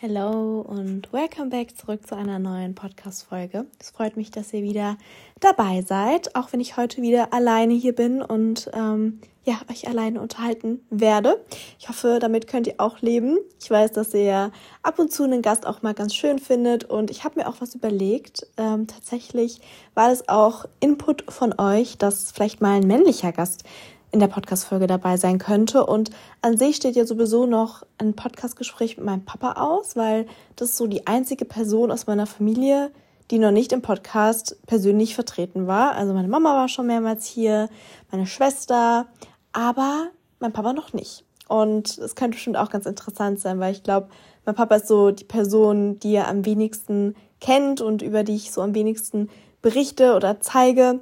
[0.00, 3.66] Hello und welcome back zurück zu einer neuen Podcast-Folge.
[3.80, 4.96] Es freut mich, dass ihr wieder
[5.40, 10.20] dabei seid, auch wenn ich heute wieder alleine hier bin und ähm, ja, euch alleine
[10.20, 11.44] unterhalten werde.
[11.80, 13.38] Ich hoffe, damit könnt ihr auch leben.
[13.60, 14.52] Ich weiß, dass ihr
[14.84, 17.60] ab und zu einen Gast auch mal ganz schön findet und ich habe mir auch
[17.60, 18.46] was überlegt.
[18.56, 19.60] Ähm, tatsächlich
[19.94, 23.64] war es auch Input von euch, dass vielleicht mal ein männlicher Gast
[24.10, 25.84] in der Podcast-Folge dabei sein könnte.
[25.84, 30.26] Und an sich steht ja sowieso noch ein Podcast-Gespräch mit meinem Papa aus, weil
[30.56, 32.90] das ist so die einzige Person aus meiner Familie,
[33.30, 35.92] die noch nicht im Podcast persönlich vertreten war.
[35.92, 37.68] Also meine Mama war schon mehrmals hier,
[38.10, 39.06] meine Schwester,
[39.52, 40.08] aber
[40.40, 41.24] mein Papa noch nicht.
[41.48, 44.08] Und es könnte bestimmt auch ganz interessant sein, weil ich glaube,
[44.44, 48.52] mein Papa ist so die Person, die er am wenigsten kennt und über die ich
[48.52, 49.28] so am wenigsten
[49.62, 51.00] berichte oder zeige.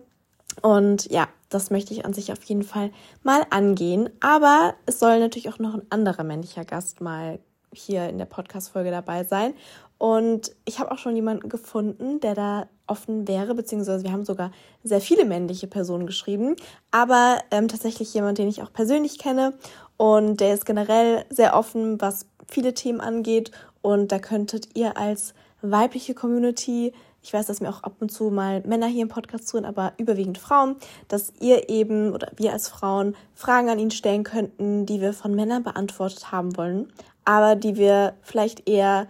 [0.62, 2.90] Und ja, das möchte ich an sich auf jeden Fall
[3.22, 4.10] mal angehen.
[4.20, 7.38] Aber es soll natürlich auch noch ein anderer männlicher Gast mal
[7.72, 9.54] hier in der Podcast-Folge dabei sein.
[9.98, 14.50] Und ich habe auch schon jemanden gefunden, der da offen wäre, beziehungsweise wir haben sogar
[14.84, 16.56] sehr viele männliche Personen geschrieben,
[16.90, 19.54] aber ähm, tatsächlich jemand, den ich auch persönlich kenne
[19.96, 25.34] und der ist generell sehr offen, was viele Themen angeht und da könntet ihr als
[25.62, 26.92] weibliche Community
[27.26, 29.94] ich weiß, dass mir auch ab und zu mal Männer hier im Podcast zuhören, aber
[29.98, 30.76] überwiegend Frauen,
[31.08, 35.34] dass ihr eben oder wir als Frauen Fragen an ihn stellen könnten, die wir von
[35.34, 36.92] Männern beantwortet haben wollen,
[37.24, 39.08] aber die wir vielleicht eher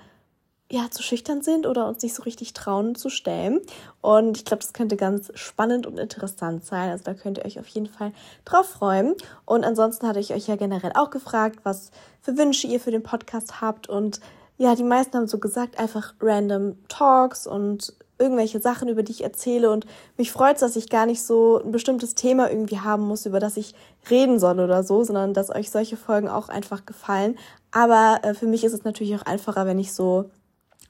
[0.70, 3.60] ja, zu schüchtern sind oder uns nicht so richtig trauen zu stellen.
[4.00, 6.90] Und ich glaube, das könnte ganz spannend und interessant sein.
[6.90, 8.12] Also da könnt ihr euch auf jeden Fall
[8.46, 9.14] drauf freuen.
[9.44, 11.90] Und ansonsten hatte ich euch ja generell auch gefragt, was
[12.22, 13.90] für Wünsche ihr für den Podcast habt.
[13.90, 14.20] Und
[14.56, 19.24] ja, die meisten haben so gesagt, einfach random Talks und irgendwelche Sachen, über die ich
[19.24, 19.86] erzähle und
[20.16, 23.40] mich freut es, dass ich gar nicht so ein bestimmtes Thema irgendwie haben muss, über
[23.40, 23.74] das ich
[24.10, 27.36] reden soll oder so, sondern dass euch solche Folgen auch einfach gefallen.
[27.72, 30.30] Aber äh, für mich ist es natürlich auch einfacher, wenn ich so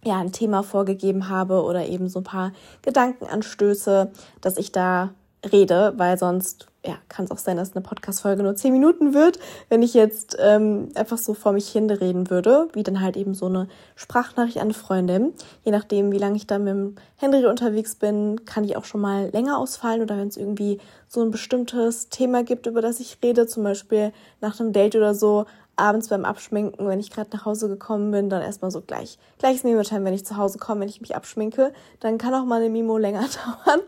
[0.04, 2.52] ja ein Thema vorgegeben habe oder eben so ein paar
[2.82, 5.10] Gedankenanstöße, dass ich da
[5.44, 9.38] rede, weil sonst ja, kann es auch sein, dass eine Podcast-Folge nur zehn Minuten wird,
[9.68, 13.34] wenn ich jetzt ähm, einfach so vor mich hin reden würde, wie dann halt eben
[13.34, 15.32] so eine Sprachnachricht an eine Freundin.
[15.64, 19.00] Je nachdem, wie lange ich da mit dem Henry unterwegs bin, kann ich auch schon
[19.00, 23.18] mal länger ausfallen oder wenn es irgendwie so ein bestimmtes Thema gibt, über das ich
[23.22, 25.46] rede, zum Beispiel nach einem Date oder so,
[25.76, 29.18] abends beim Abschminken, wenn ich gerade nach Hause gekommen bin, dann erstmal so gleich.
[29.38, 32.60] Gleiches Mimo-Time, wenn ich zu Hause komme, wenn ich mich abschminke, dann kann auch mal
[32.60, 33.80] eine Mimo länger dauern.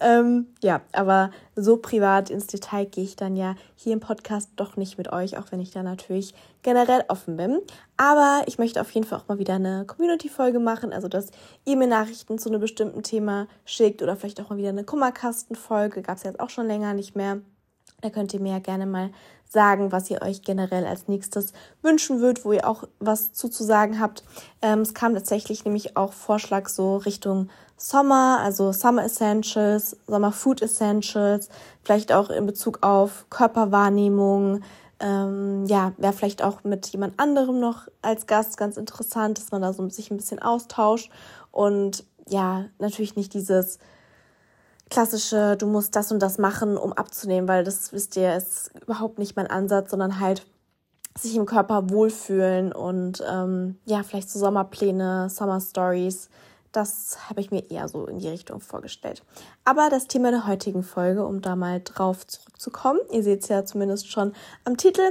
[0.00, 4.76] Ähm, ja, aber so privat ins Detail gehe ich dann ja hier im Podcast doch
[4.76, 7.60] nicht mit euch, auch wenn ich da natürlich generell offen bin.
[7.96, 11.30] Aber ich möchte auf jeden Fall auch mal wieder eine Community-Folge machen, also dass
[11.64, 16.02] ihr mir Nachrichten zu einem bestimmten Thema schickt oder vielleicht auch mal wieder eine Kummerkasten-Folge,
[16.02, 17.40] gab es jetzt auch schon länger nicht mehr.
[18.02, 19.10] Da könnt ihr mir ja gerne mal
[19.48, 21.52] sagen, was ihr euch generell als nächstes
[21.82, 24.24] wünschen würdet, wo ihr auch was zuzusagen habt.
[24.60, 30.62] Ähm, es kam tatsächlich nämlich auch Vorschlag so Richtung Sommer, also Summer Essentials, Sommer Food
[30.62, 31.48] Essentials,
[31.82, 34.62] vielleicht auch in Bezug auf Körperwahrnehmung.
[34.98, 39.62] Ähm, ja, wäre vielleicht auch mit jemand anderem noch als Gast ganz interessant, dass man
[39.62, 41.10] da so sich ein bisschen austauscht
[41.50, 43.78] und ja, natürlich nicht dieses
[44.92, 49.18] klassische, du musst das und das machen, um abzunehmen, weil das, wisst ihr, ist überhaupt
[49.18, 50.46] nicht mein Ansatz, sondern halt
[51.18, 56.28] sich im Körper wohlfühlen und ähm, ja, vielleicht so Sommerpläne, Summer Stories.
[56.72, 59.22] Das habe ich mir eher so in die Richtung vorgestellt.
[59.64, 63.64] Aber das Thema der heutigen Folge, um da mal drauf zurückzukommen, ihr seht es ja
[63.64, 64.32] zumindest schon
[64.64, 65.02] am Titel,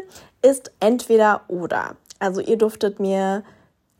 [0.43, 1.95] ist entweder oder.
[2.19, 3.43] Also ihr durftet mir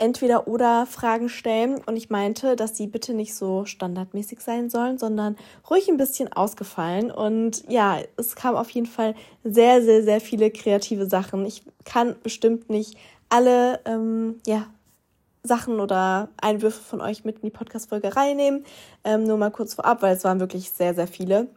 [0.02, 4.98] entweder oder Fragen stellen und ich meinte, dass sie bitte nicht so standardmäßig sein sollen,
[4.98, 5.38] sondern
[5.70, 10.50] ruhig ein bisschen ausgefallen und ja, es kam auf jeden Fall sehr, sehr, sehr viele
[10.50, 11.46] kreative Sachen.
[11.46, 12.98] Ich kann bestimmt nicht
[13.30, 14.68] alle, ähm, ja,
[15.44, 18.64] Sachen oder Einwürfe von euch mit in die Podcast-Folge reinnehmen.
[19.04, 21.48] Ähm, nur mal kurz vorab, weil es waren wirklich sehr, sehr viele.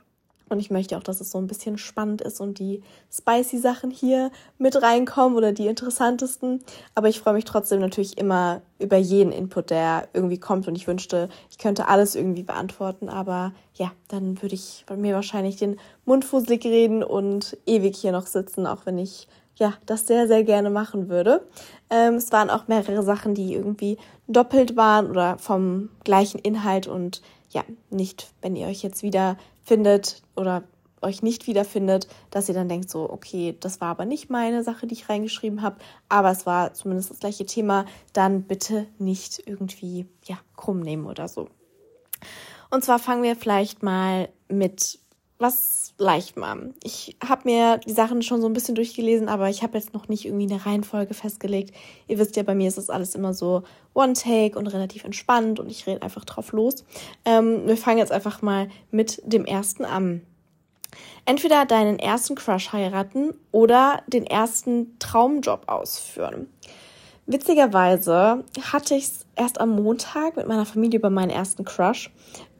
[0.48, 3.90] Und ich möchte auch, dass es so ein bisschen spannend ist und die spicy Sachen
[3.90, 6.62] hier mit reinkommen oder die interessantesten.
[6.94, 10.68] Aber ich freue mich trotzdem natürlich immer über jeden Input, der irgendwie kommt.
[10.68, 13.08] Und ich wünschte, ich könnte alles irgendwie beantworten.
[13.08, 18.12] Aber ja, dann würde ich bei mir wahrscheinlich den Mund fusselig reden und ewig hier
[18.12, 21.46] noch sitzen, auch wenn ich ja, das sehr, sehr gerne machen würde.
[21.90, 27.22] Ähm, es waren auch mehrere Sachen, die irgendwie doppelt waren oder vom gleichen Inhalt und
[27.54, 30.64] ja, nicht, wenn ihr euch jetzt wieder findet oder
[31.00, 34.86] euch nicht wiederfindet, dass ihr dann denkt, so, okay, das war aber nicht meine Sache,
[34.86, 35.76] die ich reingeschrieben habe,
[36.08, 41.28] aber es war zumindest das gleiche Thema, dann bitte nicht irgendwie, ja, krumm nehmen oder
[41.28, 41.48] so.
[42.70, 44.98] Und zwar fangen wir vielleicht mal mit
[45.38, 46.74] was leicht machen.
[46.82, 50.08] Ich habe mir die Sachen schon so ein bisschen durchgelesen, aber ich habe jetzt noch
[50.08, 51.74] nicht irgendwie eine Reihenfolge festgelegt.
[52.08, 53.62] Ihr wisst ja, bei mir ist das alles immer so
[53.94, 56.84] One-Take und relativ entspannt und ich rede einfach drauf los.
[57.24, 60.22] Ähm, wir fangen jetzt einfach mal mit dem ersten an.
[61.24, 66.48] Entweder deinen ersten Crush heiraten oder den ersten Traumjob ausführen.
[67.26, 72.10] Witzigerweise hatte ich es erst am Montag mit meiner Familie über meinen ersten Crush,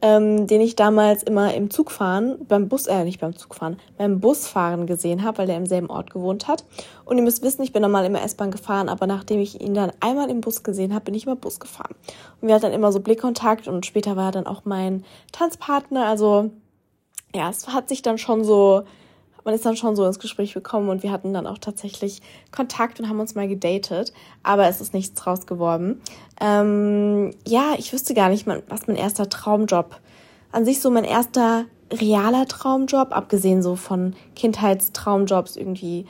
[0.05, 4.87] ähm, den ich damals immer im Zugfahren, beim Bus, äh, nicht beim Zugfahren, beim Busfahren
[4.87, 6.67] gesehen habe, weil er im selben Ort gewohnt hat.
[7.07, 9.93] Und ihr müsst wissen, ich bin normal immer S-Bahn gefahren, aber nachdem ich ihn dann
[10.01, 11.95] einmal im Bus gesehen habe, bin ich immer Bus gefahren.
[12.43, 16.05] Und wir hatten dann immer so Blickkontakt und später war er dann auch mein Tanzpartner.
[16.05, 16.51] Also
[17.35, 18.83] ja, es hat sich dann schon so
[19.45, 22.99] man ist dann schon so ins Gespräch gekommen und wir hatten dann auch tatsächlich Kontakt
[22.99, 24.13] und haben uns mal gedatet,
[24.43, 26.01] aber es ist nichts draus geworden.
[26.41, 30.01] Ähm, ja, ich wüsste gar nicht, was mein erster Traumjob,
[30.51, 36.07] an sich so mein erster realer Traumjob, abgesehen so von Kindheitstraumjobs irgendwie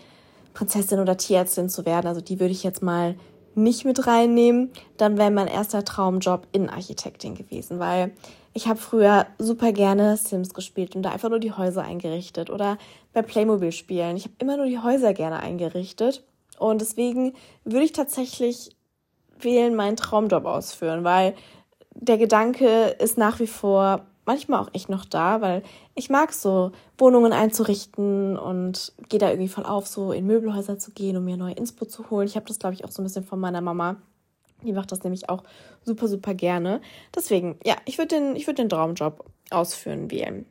[0.55, 3.17] Prinzessin oder Tierärztin zu werden, also die würde ich jetzt mal
[3.57, 8.13] nicht mit reinnehmen, dann wäre mein erster Traumjob Innenarchitektin gewesen, weil
[8.53, 12.79] ich habe früher super gerne Sims gespielt und da einfach nur die Häuser eingerichtet oder
[13.13, 14.17] bei Playmobil spielen.
[14.17, 16.23] Ich habe immer nur die Häuser gerne eingerichtet
[16.59, 17.35] und deswegen
[17.65, 18.77] würde ich tatsächlich
[19.41, 21.35] wählen, meinen Traumjob ausführen, weil
[21.95, 25.63] der Gedanke ist nach wie vor manchmal auch echt noch da, weil
[25.95, 30.93] ich mag so Wohnungen einzurichten und gehe da irgendwie voll auf, so in Möbelhäuser zu
[30.93, 32.27] gehen, um mir neue Inspo zu holen.
[32.27, 33.97] Ich habe das, glaube ich, auch so ein bisschen von meiner Mama
[34.65, 35.43] die macht das nämlich auch
[35.85, 36.81] super, super gerne.
[37.15, 40.47] Deswegen, ja, ich würde den, ich den Traumjob ausführen wählen.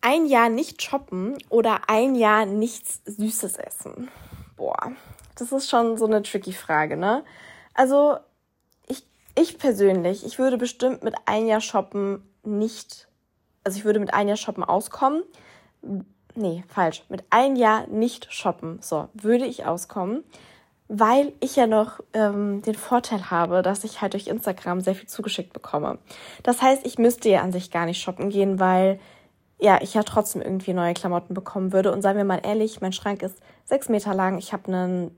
[0.00, 4.08] Ein Jahr nicht shoppen oder ein Jahr nichts Süßes essen.
[4.56, 4.92] Boah,
[5.36, 7.24] das ist schon so eine tricky Frage, ne?
[7.72, 8.18] Also,
[9.34, 13.08] ich, ich persönlich, ich würde bestimmt mit ein Jahr shoppen nicht,
[13.64, 15.22] also ich würde mit ein Jahr shoppen auskommen.
[16.34, 17.04] Nee, falsch.
[17.08, 18.78] Mit ein Jahr nicht shoppen.
[18.82, 20.24] So, würde ich auskommen
[20.88, 25.08] weil ich ja noch ähm, den Vorteil habe, dass ich halt durch Instagram sehr viel
[25.08, 25.98] zugeschickt bekomme.
[26.42, 29.00] Das heißt, ich müsste ja an sich gar nicht shoppen gehen, weil
[29.58, 31.90] ja, ich ja trotzdem irgendwie neue Klamotten bekommen würde.
[31.92, 35.16] Und seien wir mal ehrlich, mein Schrank ist sechs Meter lang, ich habe einen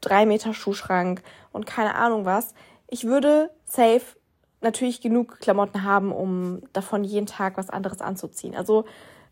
[0.00, 2.54] drei Meter Schuhschrank und keine Ahnung was.
[2.88, 4.02] Ich würde safe
[4.60, 8.54] natürlich genug Klamotten haben, um davon jeden Tag was anderes anzuziehen.
[8.54, 8.84] Also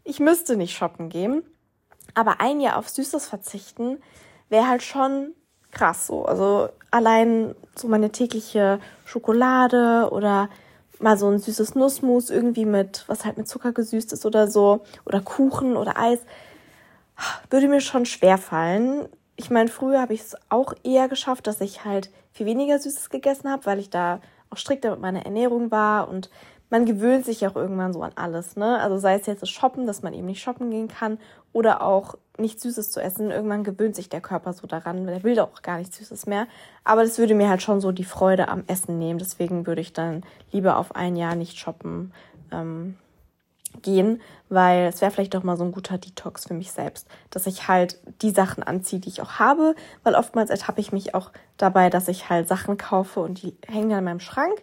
[0.05, 1.43] ich müsste nicht shoppen gehen.
[2.15, 3.99] Aber ein Jahr auf Süßes verzichten
[4.49, 5.33] wäre halt schon
[5.71, 6.25] krass so.
[6.25, 10.49] Also allein so meine tägliche Schokolade oder
[11.01, 14.85] mal so ein süßes Nussmus irgendwie mit, was halt mit Zucker gesüßt ist oder so,
[15.05, 16.21] oder Kuchen oder Eis,
[17.51, 19.09] würde mir schon schwer fallen.
[19.37, 23.09] Ich meine, früher habe ich es auch eher geschafft, dass ich halt viel weniger Süßes
[23.09, 24.21] gegessen habe, weil ich da
[24.51, 26.29] auch strikter mit meiner Ernährung war und
[26.71, 28.81] man gewöhnt sich auch irgendwann so an alles, ne?
[28.81, 31.19] Also sei es jetzt das Shoppen, dass man eben nicht shoppen gehen kann
[31.53, 33.31] oder auch nichts Süßes zu essen.
[33.31, 36.49] Irgendwann gewöhnt sich der Körper so daran, der will auch gar nichts Süßes mehr.
[36.83, 39.21] Aber das würde mir halt schon so die Freude am Essen nehmen.
[39.21, 42.13] Deswegen würde ich dann lieber auf ein Jahr nicht shoppen
[42.51, 42.97] ähm,
[43.85, 47.47] gehen, weil es wäre vielleicht doch mal so ein guter Detox für mich selbst, dass
[47.47, 51.31] ich halt die Sachen anziehe, die ich auch habe, weil oftmals ertappe ich mich auch
[51.57, 54.61] dabei, dass ich halt Sachen kaufe und die hängen dann in meinem Schrank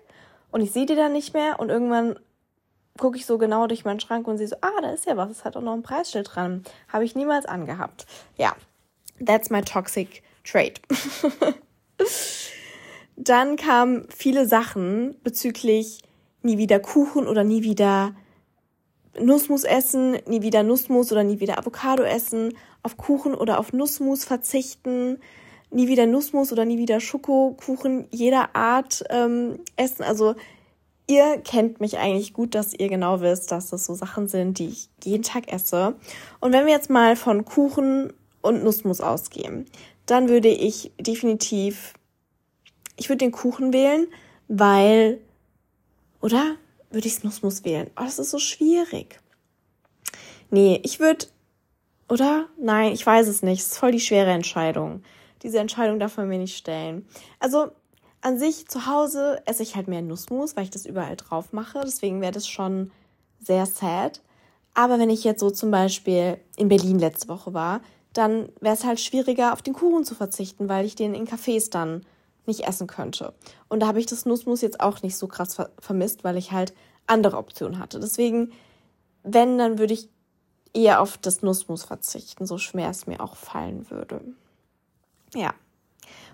[0.52, 2.20] und ich sehe die dann nicht mehr und irgendwann
[2.98, 5.32] gucke ich so genau durch meinen Schrank und sehe so, ah, da ist ja was,
[5.32, 6.64] es hat auch noch ein Preisschild dran.
[6.90, 8.06] Habe ich niemals angehabt.
[8.38, 8.56] Ja,
[9.26, 10.82] that's my toxic trait.
[13.16, 16.02] Dann kamen viele Sachen bezüglich
[16.42, 18.16] nie wieder Kuchen oder nie wieder
[19.20, 22.54] Nussmus essen, nie wieder Nussmus oder nie wieder Avocado essen,
[22.84, 25.20] auf Kuchen oder auf Nussmus verzichten,
[25.70, 30.04] nie wieder Nussmus oder nie wieder Schokokuchen jeder Art ähm, essen.
[30.04, 30.36] Also
[31.08, 34.68] ihr kennt mich eigentlich gut, dass ihr genau wisst, dass das so Sachen sind, die
[34.68, 35.96] ich jeden Tag esse.
[36.40, 39.66] Und wenn wir jetzt mal von Kuchen und Nussmus ausgehen,
[40.06, 41.94] dann würde ich definitiv,
[42.98, 44.08] ich würde den Kuchen wählen,
[44.48, 45.20] weil,
[46.22, 46.56] oder
[46.92, 47.90] würde ich Nussmus wählen?
[47.98, 49.20] Oh, das ist so schwierig.
[50.50, 51.28] Nee, ich würde,
[52.10, 52.48] oder?
[52.58, 53.62] Nein, ich weiß es nicht.
[53.62, 55.04] Es ist voll die schwere Entscheidung.
[55.44, 57.08] Diese Entscheidung darf man mir nicht stellen.
[57.40, 57.72] Also,
[58.22, 61.82] an sich zu Hause esse ich halt mehr Nussmus, weil ich das überall drauf mache.
[61.84, 62.92] Deswegen wäre das schon
[63.40, 64.22] sehr sad.
[64.74, 67.82] Aber wenn ich jetzt so zum Beispiel in Berlin letzte Woche war,
[68.14, 71.72] dann wäre es halt schwieriger, auf den Kuchen zu verzichten, weil ich den in Cafés
[71.72, 72.06] dann
[72.46, 73.34] nicht essen könnte.
[73.70, 76.52] Und da habe ich das Nussmus jetzt auch nicht so krass ver vermisst, weil ich
[76.52, 76.74] halt
[77.08, 78.00] andere Optionen hatte.
[78.00, 78.52] Deswegen,
[79.24, 80.10] wenn, dann würde ich
[80.74, 84.22] eher auf das Nussmus verzichten, so schwer es mir auch fallen würde.
[85.34, 85.54] Ja,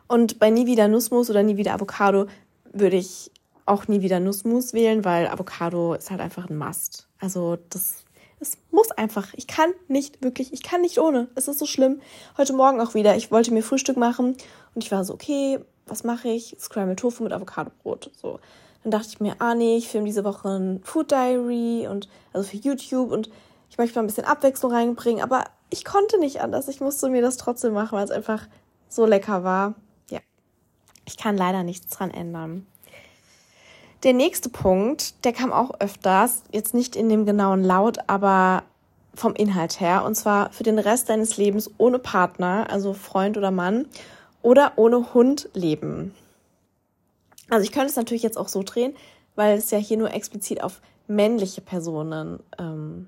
[0.07, 2.27] und bei nie wieder Nussmus oder nie wieder Avocado
[2.71, 3.31] würde ich
[3.65, 7.07] auch nie wieder Nussmus wählen, weil Avocado ist halt einfach ein Must.
[7.19, 8.05] Also das
[8.39, 9.33] Es muss einfach.
[9.35, 11.27] Ich kann nicht wirklich, ich kann nicht ohne.
[11.35, 11.99] Es ist so schlimm.
[12.37, 13.15] Heute Morgen auch wieder.
[13.17, 14.37] Ich wollte mir Frühstück machen
[14.75, 16.55] und ich war so, okay, was mache ich?
[16.59, 18.11] Scramble Tofu mit Avocadobrot.
[18.15, 18.39] So.
[18.83, 22.47] Dann dachte ich mir, ah nee, ich filme diese Woche ein Food Diary und also
[22.47, 23.29] für YouTube und
[23.69, 26.67] ich möchte mal ein bisschen Abwechslung reinbringen, aber ich konnte nicht anders.
[26.67, 28.47] Ich musste mir das trotzdem machen, weil es einfach
[28.87, 29.75] so lecker war.
[30.09, 30.19] Ja.
[31.05, 32.65] Ich kann leider nichts dran ändern.
[34.03, 38.63] Der nächste Punkt, der kam auch öfters, jetzt nicht in dem genauen Laut, aber
[39.15, 43.49] vom Inhalt her, und zwar für den Rest deines Lebens ohne Partner, also Freund oder
[43.49, 43.87] Mann,
[44.41, 46.13] oder ohne Hund leben.
[47.49, 48.95] Also ich könnte es natürlich jetzt auch so drehen,
[49.35, 53.07] weil es ja hier nur explizit auf männliche Personen ähm,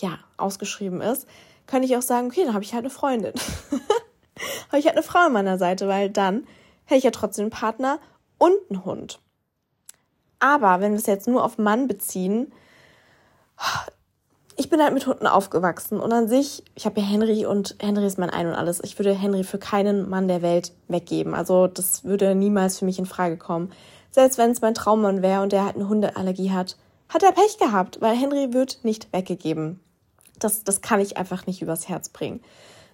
[0.00, 1.26] ja ausgeschrieben ist,
[1.66, 3.34] könnte ich auch sagen, okay, dann habe ich halt eine Freundin.
[4.68, 6.46] habe ich halt eine Frau an meiner Seite, weil dann
[6.84, 8.00] hätte ich ja trotzdem einen Partner
[8.38, 9.20] und einen Hund.
[10.40, 12.52] Aber wenn wir es jetzt nur auf Mann beziehen,
[14.58, 18.04] ich bin halt mit Hunden aufgewachsen und an sich, ich habe ja Henry und Henry
[18.04, 18.82] ist mein Ein und alles.
[18.82, 21.32] Ich würde Henry für keinen Mann der Welt weggeben.
[21.32, 23.72] Also das würde niemals für mich in Frage kommen.
[24.10, 26.76] Selbst wenn es mein Traummann wäre und der halt eine Hundeallergie hat,
[27.08, 29.78] hat er Pech gehabt, weil Henry wird nicht weggegeben.
[30.40, 32.40] Das, das kann ich einfach nicht übers Herz bringen.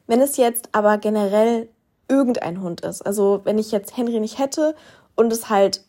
[0.06, 1.70] Wenn es jetzt aber generell
[2.08, 4.74] irgendein Hund ist, also wenn ich jetzt Henry nicht hätte
[5.16, 5.82] und es halt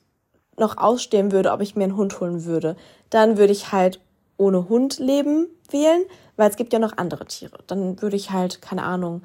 [0.57, 2.77] noch ausstehen würde, ob ich mir einen Hund holen würde,
[3.09, 3.99] dann würde ich halt
[4.37, 6.03] ohne Hund leben wählen,
[6.35, 7.57] weil es gibt ja noch andere Tiere.
[7.67, 9.21] Dann würde ich halt, keine Ahnung,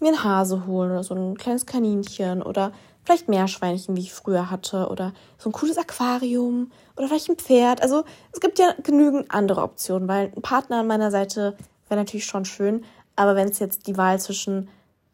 [0.00, 2.72] mir einen Hase holen oder so ein kleines Kaninchen oder
[3.04, 7.82] vielleicht Meerschweinchen, wie ich früher hatte oder so ein cooles Aquarium oder vielleicht ein Pferd.
[7.82, 11.56] Also es gibt ja genügend andere Optionen, weil ein Partner an meiner Seite
[11.88, 12.84] wäre natürlich schon schön,
[13.16, 14.68] aber wenn es jetzt die Wahl zwischen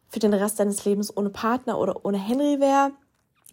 [0.09, 2.93] für den Rest deines Lebens ohne Partner oder ohne Henry wäre,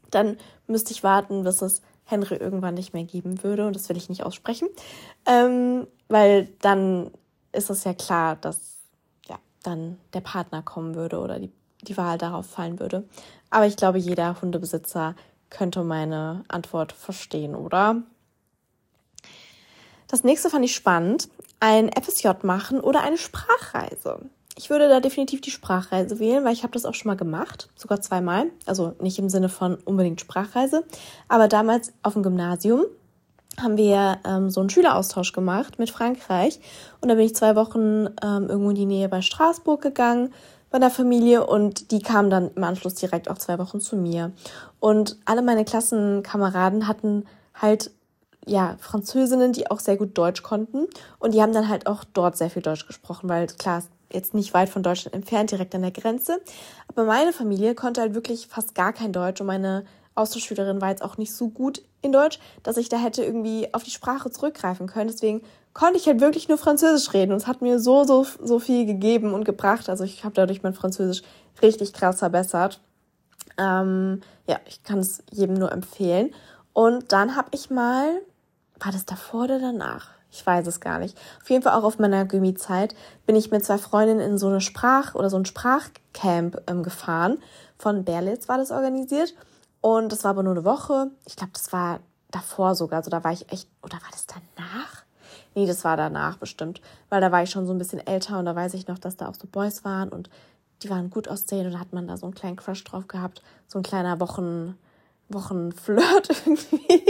[0.10, 3.68] dann müsste ich warten, bis es Henry irgendwann nicht mehr geben würde.
[3.68, 4.70] Und das will ich nicht aussprechen.
[5.26, 7.12] Ähm, weil dann
[7.52, 8.78] ist es ja klar, dass
[9.28, 13.04] ja dann der Partner kommen würde oder die, die Wahl darauf fallen würde.
[13.50, 15.16] Aber ich glaube, jeder Hundebesitzer
[15.50, 18.02] könnte meine Antwort verstehen, oder?
[20.08, 21.30] Das nächste fand ich spannend.
[21.60, 24.30] Ein FSJ machen oder eine Sprachreise.
[24.58, 27.70] Ich würde da definitiv die Sprachreise wählen, weil ich habe das auch schon mal gemacht,
[27.76, 28.48] sogar zweimal.
[28.66, 30.84] Also nicht im Sinne von unbedingt Sprachreise,
[31.28, 32.86] aber damals auf dem Gymnasium
[33.62, 36.60] haben wir ähm, so einen Schüleraustausch gemacht mit Frankreich.
[37.02, 40.34] Und da bin ich zwei Wochen ähm, irgendwo in die Nähe bei Straßburg gegangen
[40.72, 41.46] bei der Familie.
[41.46, 44.32] Und die kamen dann im Anschluss direkt auch zwei Wochen zu mir.
[44.80, 47.92] Und alle meine Klassenkameraden hatten halt
[48.46, 50.88] ja Französinnen, die auch sehr gut Deutsch konnten.
[51.20, 54.54] Und die haben dann halt auch dort sehr viel Deutsch gesprochen, weil klar jetzt nicht
[54.54, 56.40] weit von Deutschland entfernt, direkt an der Grenze.
[56.88, 59.86] Aber meine Familie konnte halt wirklich fast gar kein Deutsch und meine
[60.16, 63.84] Austauschschülerin war jetzt auch nicht so gut in Deutsch, dass ich da hätte irgendwie auf
[63.84, 65.10] die Sprache zurückgreifen können.
[65.10, 65.42] Deswegen
[65.74, 68.86] konnte ich halt wirklich nur Französisch reden und es hat mir so, so, so viel
[68.86, 69.90] gegeben und gebracht.
[69.90, 71.22] Also ich habe dadurch mein Französisch
[71.62, 72.82] richtig krass verbessert.
[73.60, 76.34] Ähm, ja, ich kann es jedem nur empfehlen.
[76.74, 78.22] Und dann habe ich mal,
[78.80, 80.17] war das davor oder danach?
[80.32, 81.18] Ich weiß es gar nicht.
[81.42, 84.62] Auf jeden Fall auch auf meiner Gymi-Zeit bin ich mit zwei Freundinnen in so eine
[84.62, 87.40] Sprach- oder so ein Sprachcamp ähm, gefahren.
[87.78, 89.34] Von Berlitz war das organisiert.
[89.82, 91.12] Und das war aber nur eine Woche.
[91.26, 92.00] Ich glaube, das war
[92.32, 92.98] davor sogar.
[92.98, 95.04] Also da war ich echt, oder war das danach?
[95.56, 96.82] Nee, das war danach bestimmt.
[97.10, 99.18] Weil da war ich schon so ein bisschen älter und da weiß ich noch, dass
[99.18, 100.30] da auch so Boys waren und
[100.84, 103.42] die waren gut aussehen und da hat man da so einen kleinen Crush drauf gehabt.
[103.68, 104.78] So ein kleiner Wochen,
[105.30, 107.02] Wochenflirt irgendwie.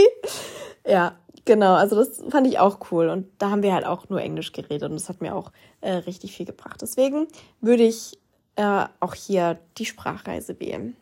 [0.86, 3.08] ja, Genau, also das fand ich auch cool.
[3.08, 5.92] Und da haben wir halt auch nur Englisch geredet und das hat mir auch äh,
[5.92, 6.80] richtig viel gebracht.
[6.82, 7.26] Deswegen
[7.60, 8.18] würde ich
[8.56, 10.96] äh, auch hier die Sprachreise wählen.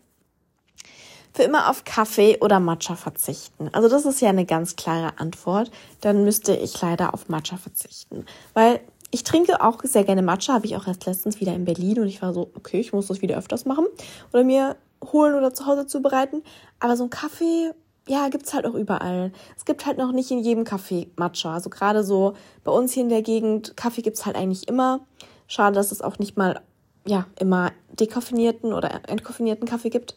[1.32, 3.68] Für immer auf Kaffee oder Matcha verzichten.
[3.72, 5.70] Also das ist ja eine ganz klare Antwort.
[6.00, 8.24] Dann müsste ich leider auf Matcha verzichten.
[8.54, 12.00] Weil ich trinke auch sehr gerne Matcha, habe ich auch erst letztens wieder in Berlin
[12.00, 13.86] und ich war so, okay, ich muss das wieder öfters machen
[14.32, 14.76] oder mir
[15.12, 16.42] holen oder zu Hause zubereiten.
[16.80, 17.72] Aber so ein Kaffee
[18.08, 19.32] ja, gibt's halt auch überall.
[19.56, 21.54] Es gibt halt noch nicht in jedem Café Matcha.
[21.54, 25.00] Also gerade so bei uns hier in der Gegend, Kaffee gibt's halt eigentlich immer.
[25.48, 26.60] Schade, dass es auch nicht mal,
[27.04, 30.16] ja, immer dekoffinierten oder entkoffinierten Kaffee gibt.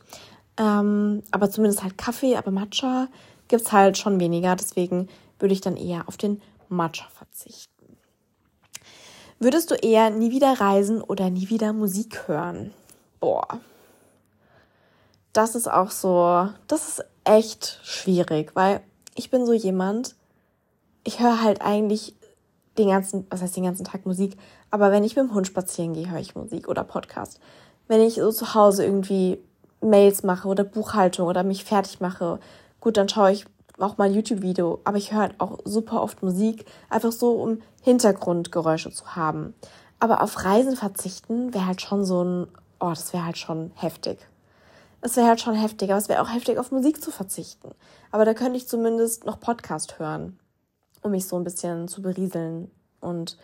[0.58, 3.08] Ähm, aber zumindest halt Kaffee, aber Matcha
[3.48, 4.55] gibt's halt schon weniger.
[4.55, 5.08] Deswegen
[5.39, 7.98] würde ich dann eher auf den Matcha verzichten.
[9.39, 12.74] Würdest du eher nie wieder reisen oder nie wieder Musik hören?
[13.19, 13.48] Boah.
[15.34, 18.81] Das ist auch so, das ist echt schwierig, weil
[19.15, 20.15] ich bin so jemand,
[21.03, 22.15] ich höre halt eigentlich
[22.77, 24.36] den ganzen, was heißt den ganzen Tag Musik,
[24.71, 27.39] aber wenn ich mit dem Hund spazieren gehe, höre ich Musik oder Podcast.
[27.88, 29.39] Wenn ich so zu Hause irgendwie
[29.81, 32.39] Mails mache oder Buchhaltung oder mich fertig mache,
[32.79, 33.45] gut, dann schaue ich
[33.77, 37.62] auch mal ein YouTube-Video, aber ich höre halt auch super oft Musik, einfach so, um
[37.81, 39.53] Hintergrundgeräusche zu haben.
[40.00, 42.48] Aber auf Reisen verzichten wäre halt schon so ein,
[42.79, 44.17] oh, das wäre halt schon heftig.
[45.01, 47.72] Es wäre halt schon heftig, aber es wäre auch heftig, auf Musik zu verzichten.
[48.12, 50.39] Aber da könnte ich zumindest noch Podcast hören,
[51.01, 52.70] um mich so ein bisschen zu berieseln.
[53.00, 53.38] Und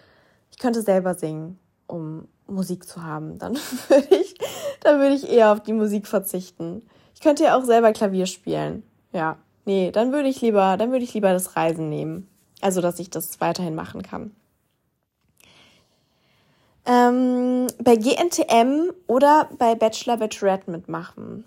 [0.52, 3.40] ich könnte selber singen, um Musik zu haben.
[3.40, 3.56] Dann
[3.88, 4.36] würde ich,
[4.82, 6.82] dann würde ich eher auf die Musik verzichten.
[7.14, 8.84] Ich könnte ja auch selber Klavier spielen.
[9.14, 9.38] Ja.
[9.66, 12.28] Nee, dann würde ich lieber, dann würde ich lieber das Reisen nehmen.
[12.62, 14.32] Also, dass ich das weiterhin machen kann.
[16.86, 21.46] Ähm, bei GNTM oder bei Bachelor Bachelorette mitmachen.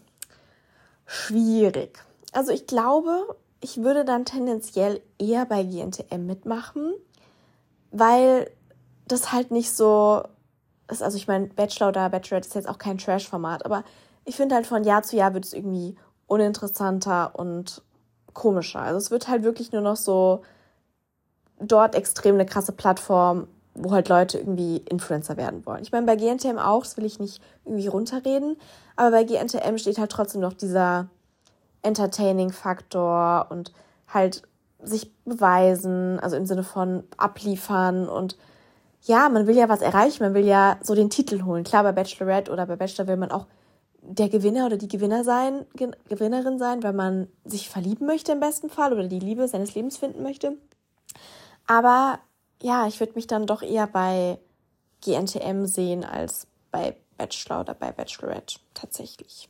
[1.07, 1.99] Schwierig.
[2.33, 6.93] Also ich glaube, ich würde dann tendenziell eher bei GNTM mitmachen,
[7.91, 8.51] weil
[9.07, 10.23] das halt nicht so
[10.91, 11.03] ist.
[11.03, 13.85] Also ich meine, Bachelor oder Bachelorette ist jetzt auch kein Trash-Format, aber
[14.25, 17.83] ich finde halt von Jahr zu Jahr wird es irgendwie uninteressanter und
[18.35, 18.81] komischer.
[18.81, 20.43] Also es wird halt wirklich nur noch so
[21.61, 25.83] dort extrem eine krasse Plattform, wo halt Leute irgendwie Influencer werden wollen.
[25.83, 28.57] Ich meine, bei GNTM auch, das will ich nicht irgendwie runterreden,
[28.97, 31.09] aber bei GNTM steht halt trotzdem noch dieser
[31.83, 33.73] Entertaining-Faktor und
[34.09, 34.43] halt
[34.83, 38.37] sich beweisen, also im Sinne von abliefern und
[39.03, 41.65] ja, man will ja was erreichen, man will ja so den Titel holen.
[41.65, 43.47] Klar, bei Bachelorette oder bei Bachelor will man auch
[44.03, 45.67] der Gewinner oder die Gewinner sein,
[46.09, 49.97] Gewinnerin sein, weil man sich verlieben möchte im besten Fall oder die Liebe seines Lebens
[49.97, 50.57] finden möchte.
[51.67, 52.19] Aber
[52.63, 54.39] ja, ich würde mich dann doch eher bei
[55.05, 59.49] GNTM sehen als bei Bachelor oder bei Bachelorette tatsächlich.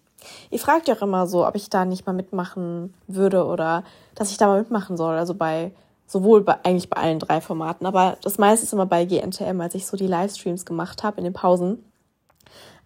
[0.50, 3.84] Ihr fragt ja auch immer so, ob ich da nicht mal mitmachen würde oder
[4.14, 5.16] dass ich da mal mitmachen soll.
[5.16, 5.72] Also bei
[6.06, 9.74] sowohl bei, eigentlich bei allen drei Formaten, aber das meiste ist immer bei GNTM, als
[9.74, 11.84] ich so die Livestreams gemacht habe in den Pausen.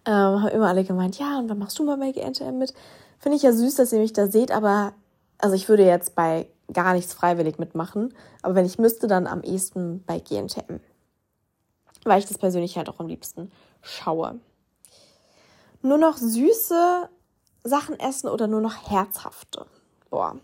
[0.05, 2.73] Ähm, haben immer alle gemeint, ja, und wann machst du mal bei GNTM mit?
[3.19, 4.91] Finde ich ja süß, dass ihr mich da seht, aber
[5.37, 8.13] also ich würde jetzt bei gar nichts freiwillig mitmachen.
[8.41, 10.79] Aber wenn ich müsste, dann am ehesten bei GNTM.
[12.03, 13.51] Weil ich das persönlich halt auch am liebsten
[13.81, 14.39] schaue.
[15.81, 17.09] Nur noch süße
[17.63, 19.65] Sachen essen oder nur noch herzhafte?
[20.09, 20.37] Boah.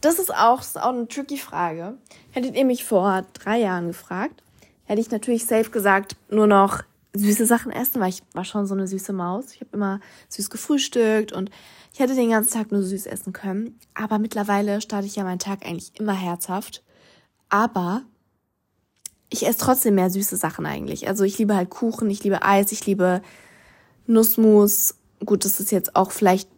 [0.00, 1.98] Das ist auch, ist auch eine tricky Frage.
[2.30, 4.42] Hättet ihr mich vor drei Jahren gefragt,
[4.84, 6.82] hätte ich natürlich safe gesagt, nur noch
[7.14, 9.52] süße Sachen essen, weil ich war schon so eine süße Maus.
[9.52, 11.50] Ich habe immer süß gefrühstückt und
[11.98, 13.76] ich hätte den ganzen Tag nur süß essen können.
[13.92, 16.84] Aber mittlerweile starte ich ja meinen Tag eigentlich immer herzhaft.
[17.48, 18.02] Aber
[19.30, 21.08] ich esse trotzdem mehr süße Sachen eigentlich.
[21.08, 23.20] Also ich liebe halt Kuchen, ich liebe Eis, ich liebe
[24.06, 24.94] Nussmus.
[25.26, 26.48] Gut, das ist jetzt auch vielleicht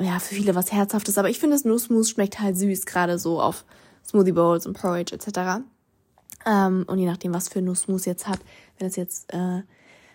[0.00, 3.40] ja für viele was Herzhaftes, aber ich finde, das Nussmus schmeckt halt süß, gerade so
[3.40, 3.64] auf
[4.06, 5.64] Smoothie Bowls und Porridge etc.
[6.46, 8.38] Ähm, und je nachdem, was für Nussmus jetzt hat,
[8.78, 9.62] wenn es jetzt, äh,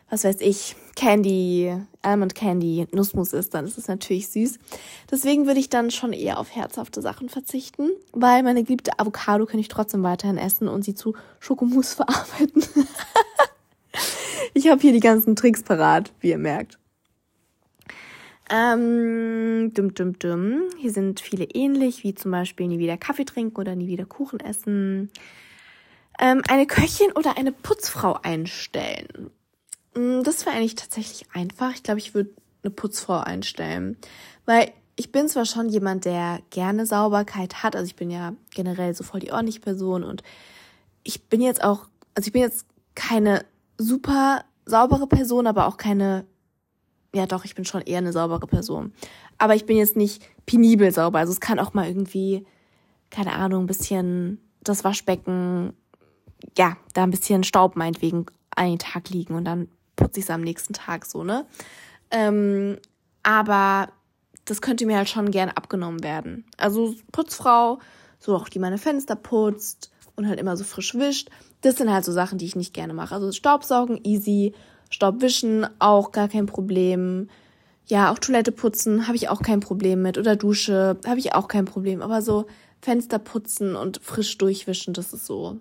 [0.10, 4.60] was weiß ich, Candy, Almond Candy, Nussmus ist, dann ist es natürlich süß.
[5.10, 9.60] Deswegen würde ich dann schon eher auf herzhafte Sachen verzichten, weil meine geliebte Avocado kann
[9.60, 12.64] ich trotzdem weiterhin essen und sie zu Schokomousse verarbeiten.
[14.54, 16.80] ich habe hier die ganzen Tricks parat, wie ihr merkt.
[18.52, 20.64] Ähm, dum, dum, dum.
[20.80, 24.40] Hier sind viele ähnlich, wie zum Beispiel nie wieder Kaffee trinken oder nie wieder Kuchen
[24.40, 25.12] essen
[26.20, 29.32] ähm, eine Köchin oder eine Putzfrau einstellen.
[29.96, 31.74] Mm, das wäre eigentlich tatsächlich einfach.
[31.74, 32.32] Ich glaube, ich würde
[32.64, 33.98] eine Putzfrau einstellen.
[34.46, 38.94] Weil ich bin zwar schon jemand, der gerne Sauberkeit hat, also ich bin ja generell
[38.94, 40.24] so voll die ordentliche Person und
[41.04, 43.46] ich bin jetzt auch, also ich bin jetzt keine
[43.78, 46.26] super saubere Person, aber auch keine,
[47.16, 48.94] ja doch, ich bin schon eher eine saubere Person.
[49.38, 52.46] Aber ich bin jetzt nicht penibel sauber, also es kann auch mal irgendwie,
[53.10, 55.74] keine Ahnung, ein bisschen das Waschbecken
[56.58, 58.26] ja, da ein bisschen Staub meinetwegen
[58.56, 59.70] einen Tag liegen und dann
[60.18, 61.46] ich es am nächsten Tag so, ne?
[62.12, 62.78] Ähm,
[63.24, 63.90] aber
[64.46, 66.46] das könnte mir halt schon gern abgenommen werden.
[66.58, 67.80] Also Putzfrau,
[68.20, 71.30] so auch die meine Fenster putzt und halt immer so frisch wischt.
[71.62, 73.14] Das sind halt so Sachen, die ich nicht gerne mache.
[73.14, 74.54] Also Staubsaugen easy,
[74.90, 77.30] Staubwischen auch gar kein Problem.
[77.86, 81.48] Ja, auch Toilette putzen habe ich auch kein Problem mit oder Dusche habe ich auch
[81.48, 82.46] kein Problem, aber so
[82.82, 85.60] Fenster putzen und frisch durchwischen, das ist so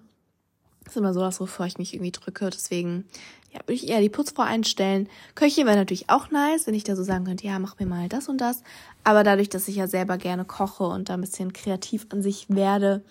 [0.88, 2.48] das ist immer so was, wovor ich mich irgendwie drücke.
[2.48, 3.04] Deswegen,
[3.50, 5.08] ja, würde ich eher die Putzfrau einstellen.
[5.34, 8.08] Köche wäre natürlich auch nice, wenn ich da so sagen könnte, ja, mach mir mal
[8.08, 8.62] das und das.
[9.04, 12.46] Aber dadurch, dass ich ja selber gerne koche und da ein bisschen kreativ an sich
[12.48, 13.02] werde,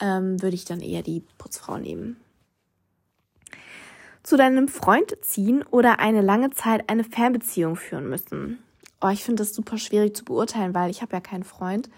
[0.00, 2.16] ähm, würde ich dann eher die Putzfrau nehmen.
[4.22, 8.58] Zu deinem Freund ziehen oder eine lange Zeit eine Fernbeziehung führen müssen.
[9.00, 11.90] Oh, ich finde das super schwierig zu beurteilen, weil ich habe ja keinen Freund.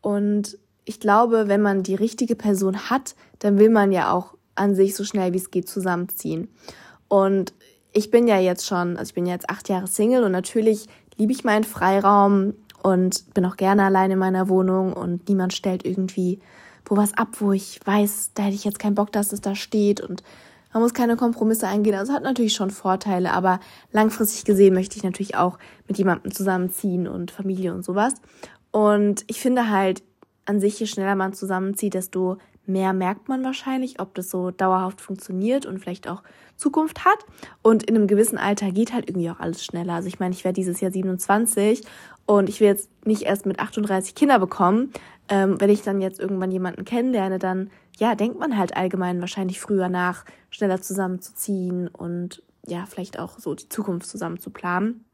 [0.00, 4.74] Und ich glaube, wenn man die richtige Person hat, dann will man ja auch an
[4.76, 6.48] sich so schnell wie es geht zusammenziehen.
[7.08, 7.52] Und
[7.92, 10.86] ich bin ja jetzt schon, also ich bin jetzt acht Jahre Single und natürlich
[11.16, 15.84] liebe ich meinen Freiraum und bin auch gerne allein in meiner Wohnung und niemand stellt
[15.84, 16.40] irgendwie
[16.86, 19.54] wo was ab, wo ich weiß, da hätte ich jetzt keinen Bock, dass es da
[19.54, 20.22] steht und
[20.72, 21.94] man muss keine Kompromisse eingehen.
[21.94, 23.60] Also hat natürlich schon Vorteile, aber
[23.92, 28.14] langfristig gesehen möchte ich natürlich auch mit jemandem zusammenziehen und Familie und sowas.
[28.72, 30.02] Und ich finde halt
[30.46, 35.00] an sich, je schneller man zusammenzieht, desto mehr merkt man wahrscheinlich, ob das so dauerhaft
[35.00, 36.22] funktioniert und vielleicht auch
[36.56, 37.18] Zukunft hat.
[37.62, 39.94] Und in einem gewissen Alter geht halt irgendwie auch alles schneller.
[39.94, 41.84] Also ich meine, ich werde dieses Jahr 27
[42.26, 44.92] und ich will jetzt nicht erst mit 38 Kinder bekommen.
[45.28, 49.60] Ähm, wenn ich dann jetzt irgendwann jemanden kennenlerne, dann ja, denkt man halt allgemein wahrscheinlich
[49.60, 55.04] früher nach, schneller zusammenzuziehen und ja, vielleicht auch so die Zukunft zusammen zu planen.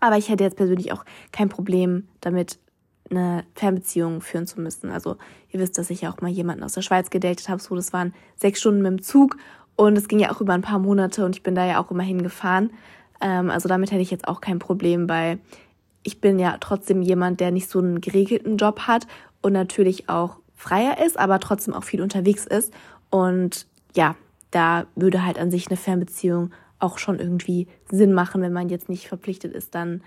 [0.00, 2.58] Aber ich hätte jetzt persönlich auch kein Problem damit,
[3.10, 4.90] eine Fernbeziehung führen zu müssen.
[4.90, 5.16] Also
[5.50, 7.60] ihr wisst, dass ich ja auch mal jemanden aus der Schweiz gedatet habe.
[7.60, 9.36] So, das waren sechs Stunden mit dem Zug
[9.76, 11.90] und es ging ja auch über ein paar Monate und ich bin da ja auch
[11.90, 12.70] immer hingefahren.
[13.20, 15.38] Ähm, also damit hätte ich jetzt auch kein Problem, weil
[16.02, 19.06] ich bin ja trotzdem jemand, der nicht so einen geregelten Job hat
[19.42, 22.72] und natürlich auch freier ist, aber trotzdem auch viel unterwegs ist.
[23.10, 24.16] Und ja,
[24.50, 28.88] da würde halt an sich eine Fernbeziehung auch schon irgendwie Sinn machen, wenn man jetzt
[28.88, 30.02] nicht verpflichtet ist, dann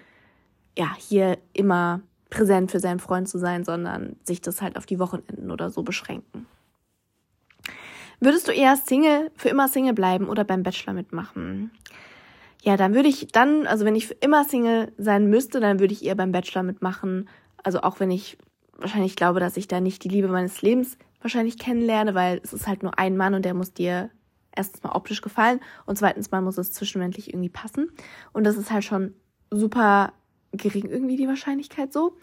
[0.77, 2.01] ja hier immer
[2.33, 5.83] präsent für seinen Freund zu sein, sondern sich das halt auf die Wochenenden oder so
[5.83, 6.45] beschränken.
[8.19, 11.71] Würdest du eher Single, für immer Single bleiben oder beim Bachelor mitmachen?
[12.61, 15.93] Ja, dann würde ich dann, also wenn ich für immer Single sein müsste, dann würde
[15.93, 17.27] ich eher beim Bachelor mitmachen.
[17.61, 18.37] Also auch wenn ich
[18.77, 22.67] wahrscheinlich glaube, dass ich da nicht die Liebe meines Lebens wahrscheinlich kennenlerne, weil es ist
[22.67, 24.09] halt nur ein Mann und der muss dir
[24.55, 27.91] erstens mal optisch gefallen und zweitens mal muss es zwischenmenschlich irgendwie passen.
[28.31, 29.13] Und das ist halt schon
[29.49, 30.13] super
[30.53, 32.17] gering irgendwie die Wahrscheinlichkeit so.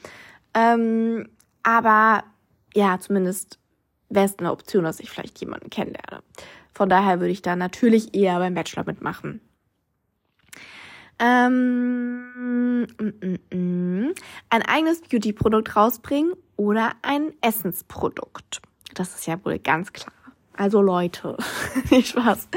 [0.55, 1.29] Ähm,
[1.63, 2.25] aber
[2.75, 3.59] ja, zumindest
[4.09, 6.23] wäre es eine Option, dass ich vielleicht jemanden kennenlerne.
[6.73, 9.41] Von daher würde ich da natürlich eher beim Bachelor mitmachen.
[11.19, 14.15] Ähm, mm, mm, mm.
[14.49, 18.63] Ein eigenes Beauty-Produkt rausbringen oder ein Essensprodukt.
[18.95, 20.15] Das ist ja wohl ganz klar.
[20.61, 21.39] Also Leute,
[21.91, 22.49] nicht Spaß.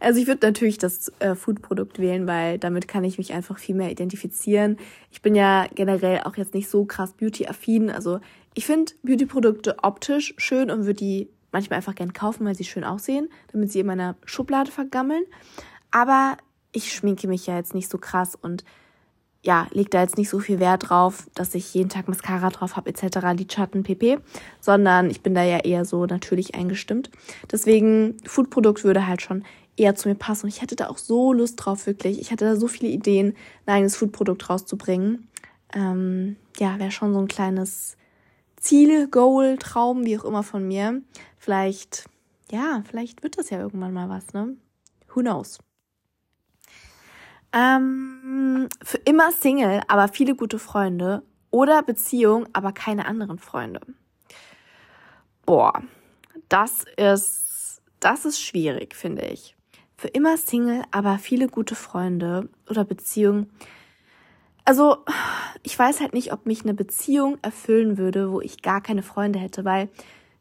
[0.00, 3.74] Also ich würde natürlich das äh, Food-Produkt wählen, weil damit kann ich mich einfach viel
[3.74, 4.76] mehr identifizieren.
[5.10, 7.88] Ich bin ja generell auch jetzt nicht so krass Beauty-affin.
[7.88, 8.20] Also
[8.52, 12.84] ich finde Beauty-Produkte optisch schön und würde die manchmal einfach gern kaufen, weil sie schön
[12.84, 15.24] aussehen, damit sie in meiner Schublade vergammeln.
[15.90, 16.36] Aber
[16.72, 18.62] ich schminke mich ja jetzt nicht so krass und
[19.42, 22.76] ja, leg da jetzt nicht so viel Wert drauf, dass ich jeden Tag Mascara drauf
[22.76, 24.18] habe, etc., Lidschatten, pp.
[24.60, 27.10] Sondern ich bin da ja eher so natürlich eingestimmt.
[27.50, 29.44] Deswegen, Foodprodukt würde halt schon
[29.76, 30.46] eher zu mir passen.
[30.46, 32.20] Und ich hätte da auch so Lust drauf, wirklich.
[32.20, 35.28] Ich hatte da so viele Ideen, ein eigenes Foodprodukt rauszubringen.
[35.72, 37.96] Ähm, ja, wäre schon so ein kleines
[38.56, 41.00] Ziel, Goal, Traum, wie auch immer von mir.
[41.36, 42.06] Vielleicht,
[42.50, 44.56] ja, vielleicht wird das ja irgendwann mal was, ne?
[45.14, 45.58] Who knows?
[47.52, 51.22] Ähm, für immer Single, aber viele gute Freunde.
[51.50, 53.80] Oder Beziehung, aber keine anderen Freunde.
[55.46, 55.82] Boah,
[56.50, 59.56] das ist, das ist schwierig, finde ich.
[59.96, 63.48] Für immer Single, aber viele gute Freunde oder Beziehung.
[64.64, 64.98] Also,
[65.62, 69.38] ich weiß halt nicht, ob mich eine Beziehung erfüllen würde, wo ich gar keine Freunde
[69.38, 69.88] hätte, weil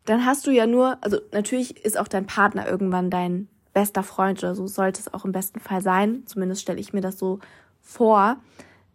[0.04, 4.40] dann hast du ja nur, also natürlich ist auch dein Partner irgendwann dein bester Freund
[4.40, 6.24] oder so sollte es auch im besten Fall sein.
[6.26, 7.38] Zumindest stelle ich mir das so
[7.80, 8.38] vor.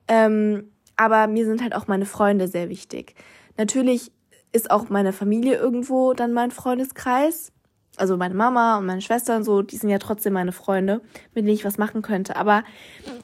[0.09, 3.15] Ähm, aber mir sind halt auch meine Freunde sehr wichtig.
[3.57, 4.11] Natürlich
[4.51, 7.53] ist auch meine Familie irgendwo dann mein Freundeskreis.
[7.97, 11.01] Also meine Mama und meine Schwester und so, die sind ja trotzdem meine Freunde,
[11.33, 12.35] mit denen ich was machen könnte.
[12.35, 12.65] Aber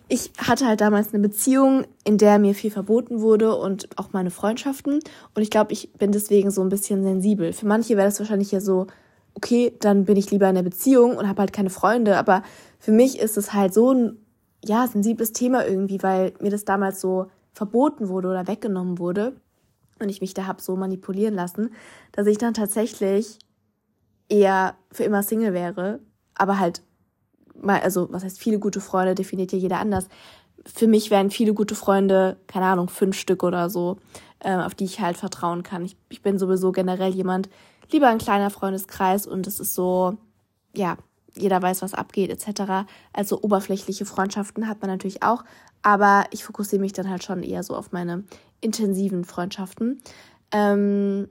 [0.06, 4.30] ich hatte halt damals eine Beziehung, in der mir viel verboten wurde und auch meine
[4.30, 5.00] Freundschaften.
[5.34, 7.52] Und ich glaube, ich bin deswegen so ein bisschen sensibel.
[7.52, 8.86] Für manche wäre das wahrscheinlich ja so
[9.38, 12.16] okay, dann bin ich lieber in einer Beziehung und habe halt keine Freunde.
[12.16, 12.42] Aber
[12.80, 14.18] für mich ist es halt so ein
[14.64, 19.36] ja, sensibles Thema irgendwie, weil mir das damals so verboten wurde oder weggenommen wurde
[20.00, 21.70] und ich mich da hab so manipulieren lassen,
[22.10, 23.38] dass ich dann tatsächlich
[24.28, 26.00] eher für immer Single wäre,
[26.34, 26.82] aber halt
[27.60, 30.08] mal, also was heißt viele gute Freunde, definiert ja jeder anders.
[30.66, 33.98] Für mich wären viele gute Freunde, keine Ahnung, fünf Stück oder so,
[34.40, 35.84] äh, auf die ich halt vertrauen kann.
[35.84, 37.48] Ich, ich bin sowieso generell jemand,
[37.90, 40.16] lieber ein kleiner Freundeskreis und es ist so,
[40.74, 40.96] ja,
[41.36, 42.88] jeder weiß, was abgeht, etc.
[43.12, 45.44] Also oberflächliche Freundschaften hat man natürlich auch,
[45.82, 48.24] aber ich fokussiere mich dann halt schon eher so auf meine
[48.60, 50.00] intensiven Freundschaften.
[50.50, 51.28] Ähm,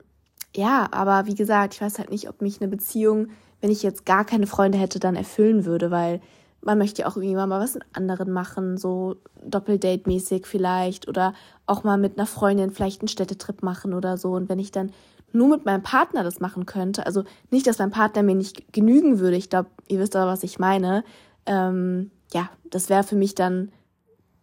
[0.56, 3.28] ja, aber wie gesagt, ich weiß halt nicht, ob mich eine Beziehung,
[3.60, 6.20] wenn ich jetzt gar keine Freunde hätte, dann erfüllen würde, weil
[6.60, 11.34] man möchte ja auch irgendwie mal was mit anderen machen, so Doppeldate-mäßig vielleicht oder
[11.66, 14.32] auch mal mit einer Freundin vielleicht einen Städtetrip machen oder so.
[14.32, 14.90] Und wenn ich dann
[15.32, 19.18] nur mit meinem Partner das machen könnte, also nicht, dass mein Partner mir nicht genügen
[19.18, 21.04] würde, ich glaube, ihr wisst aber, was ich meine,
[21.46, 23.72] ähm, ja, das wäre für mich dann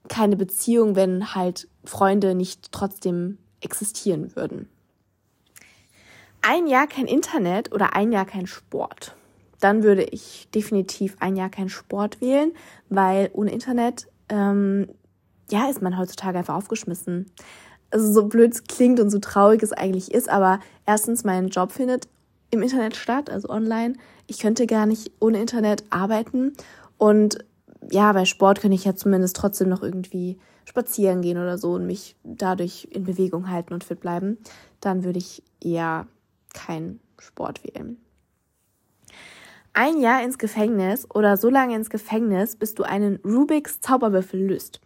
[0.07, 4.69] keine Beziehung, wenn halt Freunde nicht trotzdem existieren würden.
[6.41, 9.15] Ein Jahr kein Internet oder ein Jahr kein Sport.
[9.59, 12.51] Dann würde ich definitiv ein Jahr kein Sport wählen,
[12.89, 14.87] weil ohne Internet, ähm,
[15.49, 17.31] ja, ist man heutzutage einfach aufgeschmissen.
[17.95, 21.71] Also so blöd es klingt und so traurig es eigentlich ist, aber erstens, mein Job
[21.71, 22.09] findet
[22.51, 23.93] im Internet statt, also online.
[24.27, 26.51] Ich könnte gar nicht ohne Internet arbeiten
[26.97, 27.37] und
[27.89, 31.87] ja, bei Sport könnte ich ja zumindest trotzdem noch irgendwie spazieren gehen oder so und
[31.87, 34.39] mich dadurch in Bewegung halten und fit bleiben,
[34.81, 36.05] dann würde ich eher
[36.53, 37.95] keinen Sport wählen.
[39.71, 44.81] Ein Jahr ins Gefängnis oder so lange ins Gefängnis, bis du einen Rubiks Zauberwürfel löst.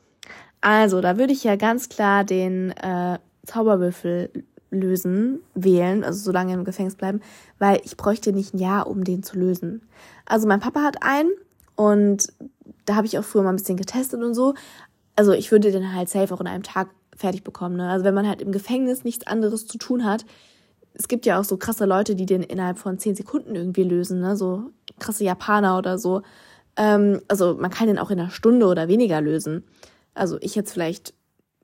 [0.61, 4.29] Also, da würde ich ja ganz klar den äh, Zauberwürfel
[4.71, 7.21] lösen, wählen, also so lange im Gefängnis bleiben,
[7.57, 9.81] weil ich bräuchte nicht ein Jahr, um den zu lösen.
[10.25, 11.31] Also mein Papa hat einen
[11.75, 12.27] und
[12.85, 14.53] da habe ich auch früher mal ein bisschen getestet und so.
[15.15, 17.77] Also ich würde den halt safe auch in einem Tag fertig bekommen.
[17.77, 17.89] Ne?
[17.89, 20.25] Also wenn man halt im Gefängnis nichts anderes zu tun hat,
[20.93, 24.19] es gibt ja auch so krasse Leute, die den innerhalb von zehn Sekunden irgendwie lösen,
[24.19, 24.35] ne?
[24.35, 26.23] So krasse Japaner oder so.
[26.75, 29.63] Ähm, also man kann den auch in einer Stunde oder weniger lösen.
[30.13, 31.13] Also ich jetzt vielleicht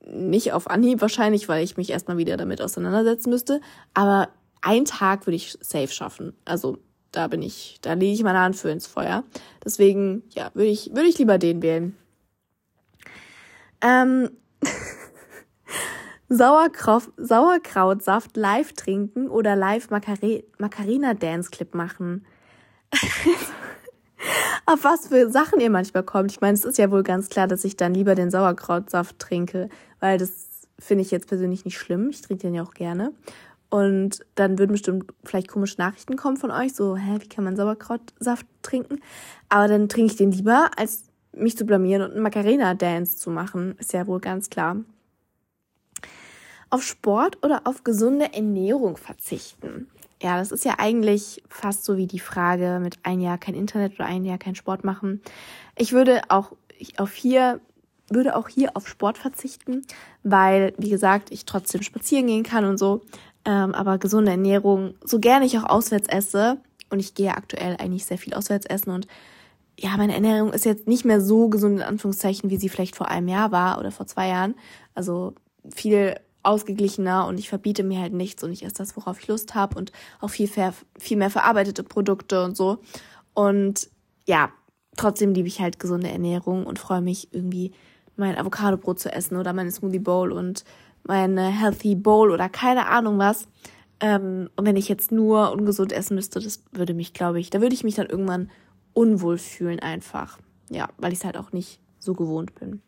[0.07, 3.61] nicht auf Anhieb wahrscheinlich, weil ich mich erstmal wieder damit auseinandersetzen müsste.
[3.93, 4.29] Aber
[4.61, 6.33] einen Tag würde ich safe schaffen.
[6.45, 6.77] Also
[7.11, 9.23] da bin ich, da lege ich meine Hand für ins Feuer.
[9.63, 11.95] Deswegen, ja, würde ich, würde ich lieber den wählen.
[13.81, 14.29] Ähm,
[16.29, 22.25] Sauerkraut, Sauerkrautsaft live trinken oder live Macarena Dance Clip machen.
[24.67, 26.31] Auf was für Sachen ihr manchmal kommt.
[26.31, 29.69] Ich meine, es ist ja wohl ganz klar, dass ich dann lieber den Sauerkrautsaft trinke,
[29.99, 32.09] weil das finde ich jetzt persönlich nicht schlimm.
[32.09, 33.13] Ich trinke den ja auch gerne.
[33.69, 37.55] Und dann würden bestimmt vielleicht komische Nachrichten kommen von euch, so, hä, wie kann man
[37.55, 39.01] Sauerkrautsaft trinken?
[39.49, 43.75] Aber dann trinke ich den lieber, als mich zu blamieren und einen Macarena-Dance zu machen.
[43.79, 44.77] Ist ja wohl ganz klar.
[46.69, 49.89] Auf Sport oder auf gesunde Ernährung verzichten.
[50.25, 53.93] Ja, das ist ja eigentlich fast so wie die Frage mit ein Jahr kein Internet
[53.93, 55.21] oder ein Jahr kein Sport machen.
[55.77, 56.53] Ich würde auch
[56.97, 57.59] auf hier
[58.09, 59.83] würde auch hier auf Sport verzichten,
[60.23, 63.01] weil, wie gesagt, ich trotzdem spazieren gehen kann und so.
[63.45, 66.57] Ähm, aber gesunde Ernährung, so gerne ich auch auswärts esse,
[66.89, 69.05] und ich gehe aktuell eigentlich sehr viel auswärts essen und
[69.77, 73.09] ja, meine Ernährung ist jetzt nicht mehr so gesund in Anführungszeichen, wie sie vielleicht vor
[73.09, 74.55] einem Jahr war oder vor zwei Jahren.
[74.95, 75.35] Also
[75.69, 79.55] viel ausgeglichener und ich verbiete mir halt nichts und ich esse das, worauf ich Lust
[79.55, 80.49] habe und auch viel,
[80.97, 82.79] viel mehr verarbeitete Produkte und so.
[83.33, 83.89] Und
[84.27, 84.49] ja,
[84.95, 87.71] trotzdem liebe ich halt gesunde Ernährung und freue mich irgendwie
[88.15, 90.63] mein Avocado-Brot zu essen oder meine Smoothie Bowl und
[91.03, 93.47] meine Healthy Bowl oder keine Ahnung was.
[93.99, 97.61] Ähm, und wenn ich jetzt nur ungesund essen müsste, das würde mich, glaube ich, da
[97.61, 98.49] würde ich mich dann irgendwann
[98.93, 100.39] unwohl fühlen einfach.
[100.69, 102.81] Ja, weil ich es halt auch nicht so gewohnt bin.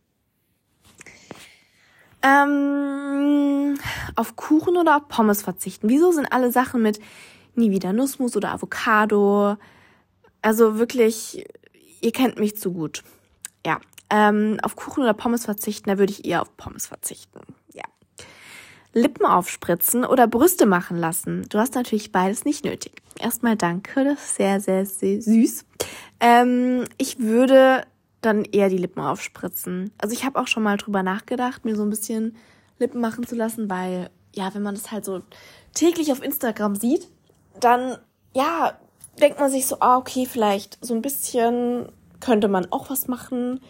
[2.22, 3.78] Ähm,
[4.16, 5.90] auf Kuchen oder auf Pommes verzichten.
[5.90, 7.00] Wieso sind alle Sachen mit
[7.56, 9.58] nie wieder Nussmus oder Avocado?
[10.42, 11.46] Also wirklich,
[12.02, 13.04] ihr kennt mich zu gut.
[13.66, 17.40] Ja, ähm, auf Kuchen oder Pommes verzichten, da würde ich eher auf Pommes verzichten.
[17.74, 17.84] Ja.
[18.94, 21.46] Lippen aufspritzen oder Brüste machen lassen.
[21.50, 23.02] Du hast natürlich beides nicht nötig.
[23.20, 25.66] Erstmal danke, das ist sehr, sehr, sehr süß.
[26.20, 27.84] Ähm, ich würde
[28.28, 29.92] dann eher die Lippen aufspritzen.
[29.98, 32.36] Also ich habe auch schon mal drüber nachgedacht, mir so ein bisschen
[32.78, 35.22] Lippen machen zu lassen, weil ja, wenn man das halt so
[35.74, 37.08] täglich auf Instagram sieht,
[37.60, 37.98] dann
[38.34, 38.78] ja,
[39.20, 43.62] denkt man sich so, ah, okay, vielleicht so ein bisschen könnte man auch was machen.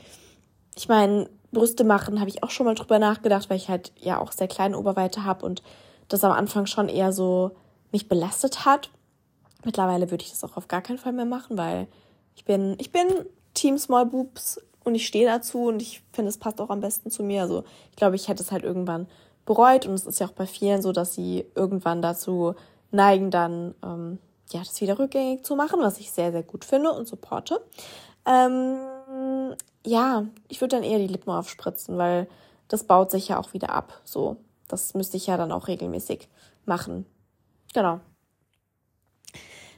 [0.75, 4.19] Ich meine, Brüste machen habe ich auch schon mal drüber nachgedacht, weil ich halt ja
[4.19, 5.63] auch sehr kleine Oberweite habe und
[6.09, 7.51] das am Anfang schon eher so
[7.91, 8.89] mich belastet hat.
[9.63, 11.87] Mittlerweile würde ich das auch auf gar keinen Fall mehr machen, weil
[12.35, 13.07] ich bin, ich bin
[13.57, 17.09] Team Small Boobs und ich stehe dazu und ich finde, es passt auch am besten
[17.09, 17.41] zu mir.
[17.41, 19.07] Also ich glaube, ich hätte es halt irgendwann
[19.45, 22.53] bereut und es ist ja auch bei vielen so, dass sie irgendwann dazu
[22.91, 24.19] neigen, dann ähm,
[24.51, 27.61] ja das wieder rückgängig zu machen, was ich sehr, sehr gut finde und supporte.
[28.25, 28.77] Ähm,
[29.85, 32.27] ja, ich würde dann eher die Lippen aufspritzen, weil
[32.67, 33.99] das baut sich ja auch wieder ab.
[34.03, 36.29] So, das müsste ich ja dann auch regelmäßig
[36.65, 37.05] machen.
[37.73, 38.01] Genau.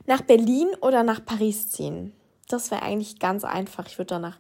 [0.05, 2.13] Nach Berlin oder nach Paris ziehen?
[2.49, 3.87] Das wäre eigentlich ganz einfach.
[3.87, 4.37] Ich würde dann nach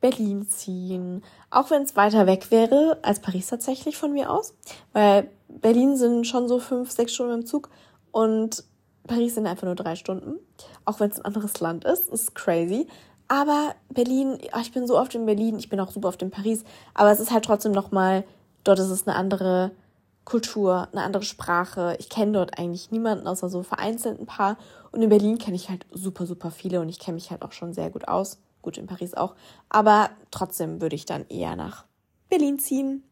[0.00, 1.22] Berlin ziehen.
[1.50, 4.54] Auch wenn es weiter weg wäre als Paris tatsächlich von mir aus.
[4.92, 7.68] Weil Berlin sind schon so fünf, sechs Stunden im Zug
[8.10, 8.64] und
[9.06, 10.38] Paris sind einfach nur drei Stunden.
[10.84, 12.08] Auch wenn es ein anderes Land ist.
[12.08, 12.88] Ist crazy.
[13.28, 16.64] Aber Berlin, ich bin so oft in Berlin, ich bin auch super oft in Paris,
[16.94, 18.24] aber es ist halt trotzdem nochmal,
[18.64, 19.70] dort ist es eine andere
[20.24, 21.96] Kultur, eine andere Sprache.
[22.00, 24.56] Ich kenne dort eigentlich niemanden, außer so vereinzelt ein paar.
[24.92, 27.52] Und in Berlin kenne ich halt super, super viele und ich kenne mich halt auch
[27.52, 28.38] schon sehr gut aus.
[28.62, 29.34] Gut, in Paris auch.
[29.68, 31.84] Aber trotzdem würde ich dann eher nach
[32.28, 33.04] Berlin ziehen.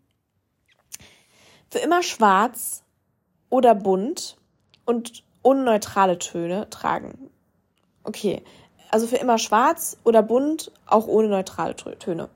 [1.71, 2.83] Für immer schwarz
[3.51, 4.37] oder bunt
[4.85, 7.31] und unneutrale Töne tragen.
[8.05, 8.43] Okay,
[8.91, 12.29] also für immer schwarz oder bunt, auch ohne neutrale Töne.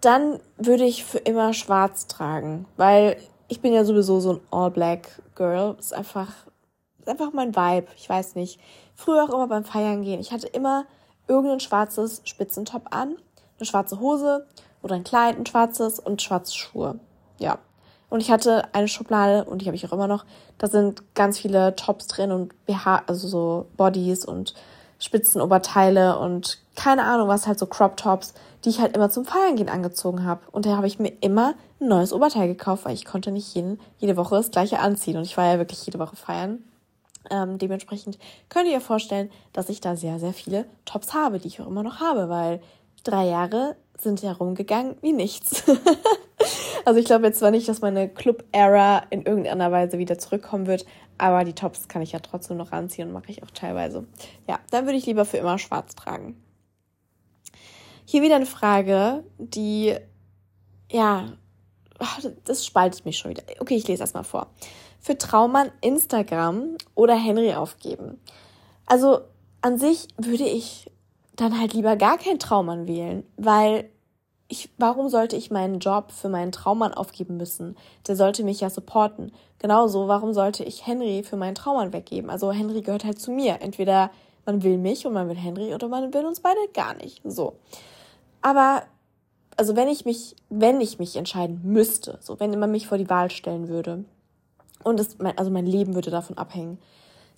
[0.00, 3.16] Dann würde ich für immer schwarz tragen, weil
[3.48, 5.76] ich bin ja sowieso so ein All-Black Girl.
[5.78, 6.32] Ist einfach,
[7.08, 7.88] einfach mein Vibe.
[7.96, 8.60] Ich weiß nicht.
[8.94, 10.20] Früher auch immer beim Feiern gehen.
[10.20, 10.86] Ich hatte immer
[11.28, 13.16] irgendein schwarzes Spitzentop an,
[13.58, 14.46] eine schwarze Hose
[14.82, 16.98] oder ein Kleid, ein schwarzes und schwarze Schuhe.
[17.38, 17.58] Ja.
[18.08, 20.24] Und ich hatte eine Schublade und die habe ich auch immer noch.
[20.58, 24.54] Da sind ganz viele Tops drin und BH, also so Bodies und
[24.98, 28.32] Spitzenoberteile und keine Ahnung was, halt so Crop Tops,
[28.64, 30.40] die ich halt immer zum Feiern gehen angezogen habe.
[30.52, 33.80] Und da habe ich mir immer ein neues Oberteil gekauft, weil ich konnte nicht jeden,
[33.98, 35.16] jede Woche das gleiche anziehen.
[35.16, 36.62] Und ich war ja wirklich jede Woche feiern.
[37.30, 41.48] Ähm, dementsprechend könnt ihr euch vorstellen, dass ich da sehr, sehr viele Tops habe, die
[41.48, 42.60] ich auch immer noch habe, weil
[43.04, 45.64] drei Jahre sind ja rumgegangen wie nichts.
[46.84, 50.84] also ich glaube jetzt zwar nicht, dass meine Club-Era in irgendeiner Weise wieder zurückkommen wird,
[51.18, 54.06] aber die Tops kann ich ja trotzdem noch anziehen und mache ich auch teilweise.
[54.46, 56.42] Ja, dann würde ich lieber für immer schwarz tragen.
[58.04, 59.94] Hier wieder eine Frage, die,
[60.90, 61.32] ja,
[62.44, 63.42] das spaltet mich schon wieder.
[63.58, 64.48] Okay, ich lese erstmal vor.
[65.06, 68.20] Für Traummann Instagram oder Henry aufgeben.
[68.86, 69.20] Also
[69.60, 70.90] an sich würde ich
[71.36, 73.88] dann halt lieber gar keinen Traummann wählen, weil
[74.48, 77.76] ich, warum sollte ich meinen Job für meinen Traummann aufgeben müssen?
[78.08, 79.30] Der sollte mich ja supporten.
[79.60, 82.28] Genauso, warum sollte ich Henry für meinen Traummann weggeben?
[82.28, 83.62] Also Henry gehört halt zu mir.
[83.62, 84.10] Entweder
[84.44, 87.20] man will mich und man will Henry oder man will uns beide gar nicht.
[87.22, 87.60] So.
[88.42, 88.82] Aber,
[89.56, 93.08] also wenn ich mich, wenn ich mich entscheiden müsste, so wenn man mich vor die
[93.08, 94.04] Wahl stellen würde
[94.84, 96.78] und es, also mein Leben würde davon abhängen,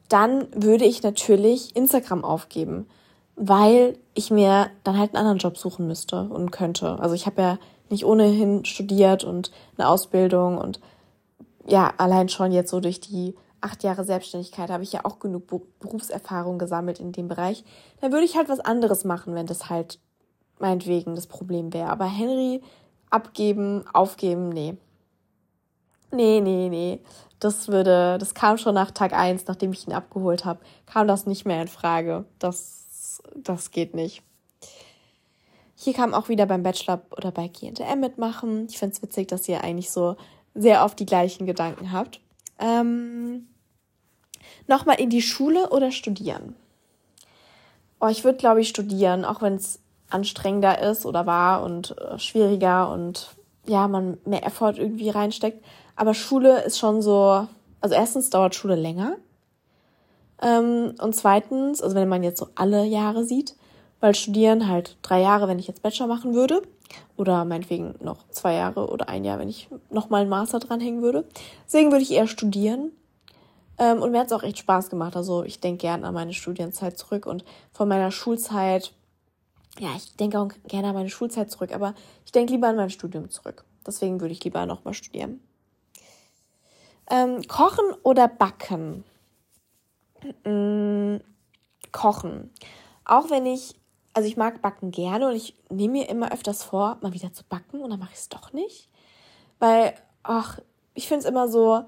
[0.08, 2.86] dann würde ich natürlich Instagram aufgeben
[3.38, 6.98] weil ich mir dann halt einen anderen Job suchen müsste und könnte.
[6.98, 10.80] Also ich habe ja nicht ohnehin studiert und eine Ausbildung und
[11.66, 15.46] ja, allein schon jetzt so durch die acht Jahre Selbstständigkeit habe ich ja auch genug
[15.78, 17.64] Berufserfahrung gesammelt in dem Bereich.
[18.00, 20.00] Dann würde ich halt was anderes machen, wenn das halt
[20.58, 21.90] meinetwegen das Problem wäre.
[21.90, 22.60] Aber Henry
[23.10, 24.76] abgeben, aufgeben, nee.
[26.10, 27.00] Nee, nee, nee.
[27.40, 31.26] Das würde, das kam schon nach Tag eins, nachdem ich ihn abgeholt habe, kam das
[31.26, 32.24] nicht mehr in Frage.
[32.38, 32.78] Das
[33.34, 34.22] das geht nicht.
[35.76, 38.66] Hier kam auch wieder beim Bachelor oder bei GNTM mitmachen.
[38.68, 40.16] Ich finde es witzig, dass ihr eigentlich so
[40.54, 42.20] sehr oft die gleichen Gedanken habt.
[42.58, 43.48] Ähm,
[44.66, 46.54] Nochmal in die Schule oder studieren?
[48.00, 52.18] Oh, ich würde, glaube ich, studieren, auch wenn es anstrengender ist oder war und äh,
[52.18, 55.64] schwieriger und ja, man mehr Effort irgendwie reinsteckt.
[55.98, 57.48] Aber Schule ist schon so,
[57.80, 59.16] also erstens dauert Schule länger.
[60.40, 63.56] Ähm, und zweitens, also wenn man jetzt so alle Jahre sieht,
[63.98, 66.62] weil studieren halt drei Jahre, wenn ich jetzt Bachelor machen würde,
[67.16, 71.24] oder meinetwegen noch zwei Jahre oder ein Jahr, wenn ich nochmal einen Master dranhängen würde.
[71.66, 72.92] Deswegen würde ich eher studieren.
[73.76, 75.16] Ähm, und mir hat es auch echt Spaß gemacht.
[75.16, 78.92] Also ich denke gern an meine Studienzeit zurück und von meiner Schulzeit,
[79.80, 82.90] ja, ich denke auch gerne an meine Schulzeit zurück, aber ich denke lieber an mein
[82.90, 83.64] Studium zurück.
[83.84, 85.40] Deswegen würde ich lieber nochmal studieren.
[87.10, 89.04] Ähm, kochen oder backen?
[90.44, 91.16] Mm,
[91.92, 92.50] kochen.
[93.04, 93.74] Auch wenn ich,
[94.12, 97.44] also ich mag Backen gerne und ich nehme mir immer öfters vor, mal wieder zu
[97.44, 98.90] backen und dann mache ich es doch nicht.
[99.58, 100.58] Weil, ach,
[100.94, 101.84] ich finde es immer so,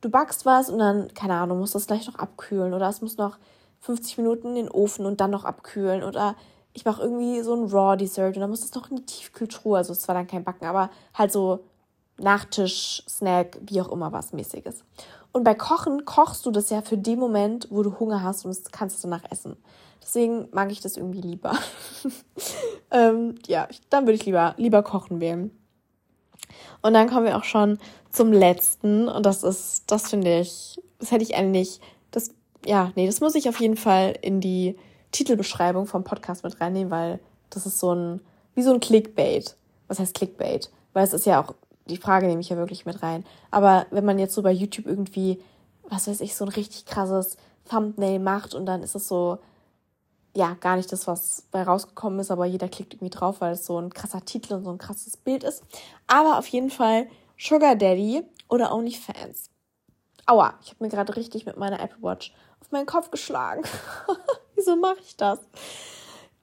[0.00, 3.16] du backst was und dann, keine Ahnung, musst das gleich noch abkühlen oder es muss
[3.16, 3.38] noch
[3.80, 6.36] 50 Minuten in den Ofen und dann noch abkühlen oder
[6.72, 9.78] ich mache irgendwie so ein Raw Dessert und dann muss es noch in die Tiefkühltruhe,
[9.78, 11.64] also es ist zwar dann kein Backen, aber halt so
[12.22, 14.84] Nachtisch, Snack, wie auch immer was mäßiges.
[15.32, 18.50] Und bei Kochen kochst du das ja für den Moment, wo du Hunger hast und
[18.50, 19.56] das kannst du danach essen.
[20.00, 21.56] Deswegen mag ich das irgendwie lieber.
[22.90, 25.50] ähm, ja, dann würde ich lieber, lieber kochen wählen.
[26.82, 27.78] Und dann kommen wir auch schon
[28.10, 29.08] zum letzten.
[29.08, 31.80] Und das ist, das finde ich, das hätte ich eigentlich,
[32.10, 32.34] das,
[32.66, 34.76] ja, nee, das muss ich auf jeden Fall in die
[35.12, 38.20] Titelbeschreibung vom Podcast mit reinnehmen, weil das ist so ein,
[38.54, 39.56] wie so ein Clickbait.
[39.88, 40.70] Was heißt Clickbait?
[40.92, 41.54] Weil es ist ja auch
[41.86, 43.24] die Frage nehme ich ja wirklich mit rein.
[43.50, 45.42] Aber wenn man jetzt so bei YouTube irgendwie,
[45.88, 47.36] was weiß ich, so ein richtig krasses
[47.68, 49.38] Thumbnail macht und dann ist es so,
[50.34, 53.66] ja, gar nicht das, was bei rausgekommen ist, aber jeder klickt irgendwie drauf, weil es
[53.66, 55.62] so ein krasser Titel und so ein krasses Bild ist.
[56.06, 59.50] Aber auf jeden Fall Sugar Daddy oder OnlyFans.
[60.26, 63.62] Aua, ich habe mir gerade richtig mit meiner Apple Watch auf meinen Kopf geschlagen.
[64.54, 65.40] Wieso mache ich das?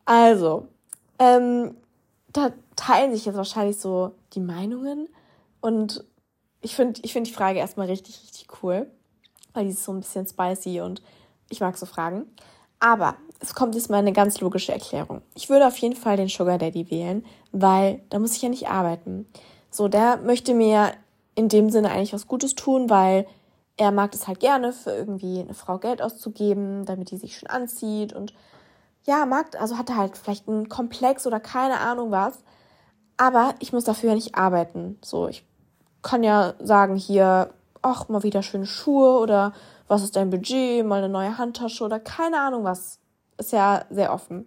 [0.06, 0.68] Also,
[1.18, 1.78] ähm,
[2.34, 5.08] da teilen sich jetzt wahrscheinlich so die Meinungen.
[5.62, 6.04] Und
[6.62, 8.90] ich finde ich find die Frage erstmal richtig, richtig cool,
[9.54, 11.02] weil die ist so ein bisschen spicy und
[11.50, 12.26] ich mag so Fragen.
[12.80, 15.22] Aber es kommt jetzt mal eine ganz logische Erklärung.
[15.36, 18.70] Ich würde auf jeden Fall den Sugar Daddy wählen, weil da muss ich ja nicht
[18.70, 19.28] arbeiten.
[19.70, 20.94] So, der möchte mir
[21.36, 23.28] in dem Sinne eigentlich was Gutes tun, weil
[23.78, 27.50] er mag es halt gerne, für irgendwie eine Frau Geld auszugeben, damit die sich schön
[27.50, 28.34] anzieht und
[29.06, 32.40] ja, mag, also hat er halt vielleicht einen Komplex oder keine Ahnung was.
[33.16, 34.98] Aber ich muss dafür ja nicht arbeiten.
[35.02, 35.46] So, ich
[36.02, 39.54] kann ja sagen hier, ach, mal wieder schöne Schuhe oder
[39.88, 43.00] was ist dein Budget, mal eine neue Handtasche oder keine Ahnung was.
[43.38, 44.46] Ist ja sehr offen.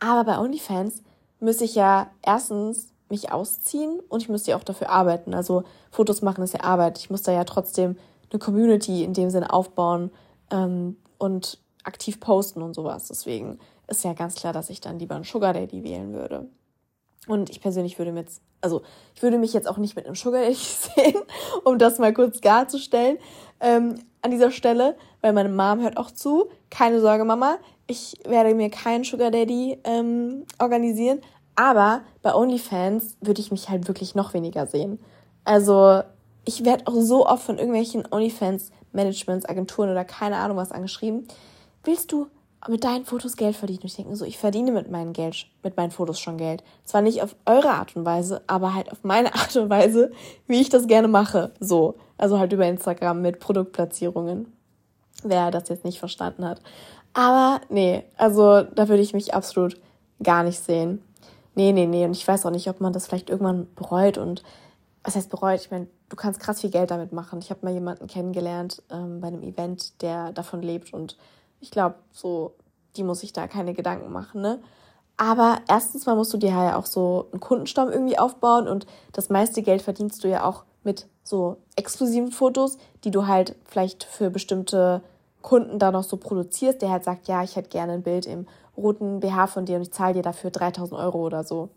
[0.00, 1.02] Aber bei OnlyFans
[1.40, 5.34] müsste ich ja erstens mich ausziehen und ich müsste ja auch dafür arbeiten.
[5.34, 6.98] Also Fotos machen ist ja Arbeit.
[6.98, 7.96] Ich muss da ja trotzdem
[8.30, 10.10] eine Community in dem Sinne aufbauen
[10.50, 13.08] ähm, und aktiv posten und sowas.
[13.08, 16.46] Deswegen ist ja ganz klar, dass ich dann lieber einen Sugar Daddy wählen würde.
[17.26, 18.82] Und ich persönlich würde mir jetzt, also
[19.14, 21.22] ich würde mich jetzt auch nicht mit einem Sugar Daddy sehen,
[21.64, 23.18] um das mal kurz klarzustellen
[23.60, 26.48] ähm, an dieser Stelle, weil meine Mom hört auch zu.
[26.70, 31.20] Keine Sorge, Mama, ich werde mir keinen Sugar Daddy ähm, organisieren,
[31.54, 34.98] aber bei OnlyFans würde ich mich halt wirklich noch weniger sehen.
[35.44, 36.02] Also
[36.44, 41.26] ich werde auch so oft von irgendwelchen OnlyFans-Managements, Agenturen oder keine Ahnung was angeschrieben.
[41.84, 42.28] Willst du
[42.66, 43.80] mit deinen Fotos Geld verdienen?
[43.80, 46.64] Und ich denke so, ich verdiene mit meinen Geld, mit meinen Fotos schon Geld.
[46.84, 50.10] Zwar nicht auf eure Art und Weise, aber halt auf meine Art und Weise,
[50.46, 51.52] wie ich das gerne mache.
[51.60, 51.96] So.
[52.16, 54.52] Also halt über Instagram mit Produktplatzierungen.
[55.22, 56.60] Wer das jetzt nicht verstanden hat.
[57.12, 59.80] Aber nee, also da würde ich mich absolut
[60.22, 61.02] gar nicht sehen.
[61.54, 62.04] Nee, nee, nee.
[62.04, 64.18] Und ich weiß auch nicht, ob man das vielleicht irgendwann bereut.
[64.18, 64.44] Und
[65.02, 65.60] was heißt bereut?
[65.60, 67.40] Ich meine, du kannst krass viel Geld damit machen.
[67.40, 70.92] Ich habe mal jemanden kennengelernt ähm, bei einem Event, der davon lebt.
[70.92, 71.16] Und
[71.60, 72.54] ich glaube, so,
[72.96, 74.60] die muss sich da keine Gedanken machen, ne?
[75.16, 79.30] Aber erstens mal musst du dir ja auch so einen Kundenstamm irgendwie aufbauen und das
[79.30, 84.30] meiste Geld verdienst du ja auch mit so exklusiven Fotos, die du halt vielleicht für
[84.30, 85.02] bestimmte
[85.42, 88.46] Kunden da noch so produzierst, der halt sagt, ja, ich hätte gerne ein Bild im
[88.76, 91.68] roten BH von dir und ich zahle dir dafür 3000 Euro oder so.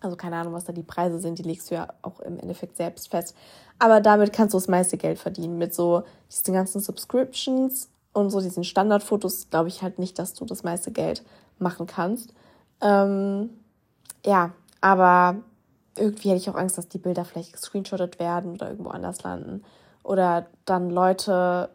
[0.00, 2.76] Also keine Ahnung, was da die Preise sind, die legst du ja auch im Endeffekt
[2.76, 3.36] selbst fest.
[3.78, 5.58] Aber damit kannst du das meiste Geld verdienen.
[5.58, 10.44] Mit so diesen ganzen Subscriptions und so diesen Standardfotos glaube ich halt nicht, dass du
[10.44, 11.24] das meiste Geld
[11.58, 12.34] machen kannst.
[12.80, 13.50] Ähm,
[14.24, 15.36] ja, aber
[15.96, 19.62] irgendwie hätte ich auch Angst, dass die Bilder vielleicht gescreenshottet werden oder irgendwo anders landen.
[20.02, 21.70] Oder dann Leute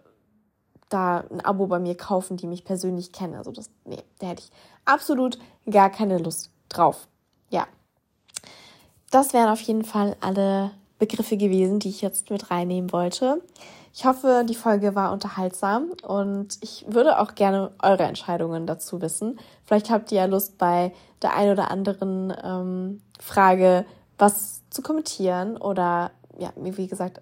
[0.90, 3.36] da ein Abo bei mir kaufen, die mich persönlich kennen.
[3.36, 4.52] Also das, nee, da hätte ich
[4.86, 5.38] absolut
[5.70, 7.08] gar keine Lust drauf.
[7.50, 7.68] Ja.
[9.12, 13.42] Das wären auf jeden Fall alle Begriffe gewesen, die ich jetzt mit reinnehmen wollte.
[13.98, 19.40] Ich hoffe, die Folge war unterhaltsam und ich würde auch gerne eure Entscheidungen dazu wissen.
[19.66, 20.94] Vielleicht habt ihr ja Lust, bei
[21.24, 23.88] der ein oder anderen ähm, Frage
[24.20, 27.22] was zu kommentieren oder ja, wie gesagt,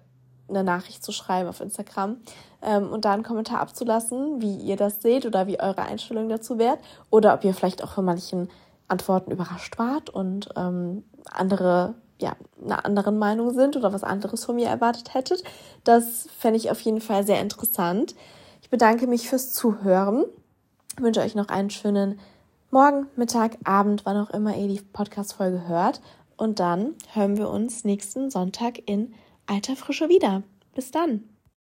[0.50, 2.18] eine Nachricht zu schreiben auf Instagram
[2.60, 6.58] ähm, und da einen Kommentar abzulassen, wie ihr das seht oder wie eure Einstellung dazu
[6.58, 6.76] wäre
[7.08, 8.50] oder ob ihr vielleicht auch von manchen
[8.86, 14.56] Antworten überrascht wart und ähm, andere ja einer anderen Meinung sind oder was anderes von
[14.56, 15.42] mir erwartet hättet.
[15.84, 18.14] Das fände ich auf jeden Fall sehr interessant.
[18.62, 20.24] Ich bedanke mich fürs Zuhören.
[20.96, 22.18] Ich wünsche euch noch einen schönen
[22.70, 26.00] Morgen, Mittag, Abend, wann auch immer ihr die Podcast-Folge hört.
[26.36, 29.14] Und dann hören wir uns nächsten Sonntag in
[29.46, 30.42] alter Frische wieder.
[30.74, 31.35] Bis dann.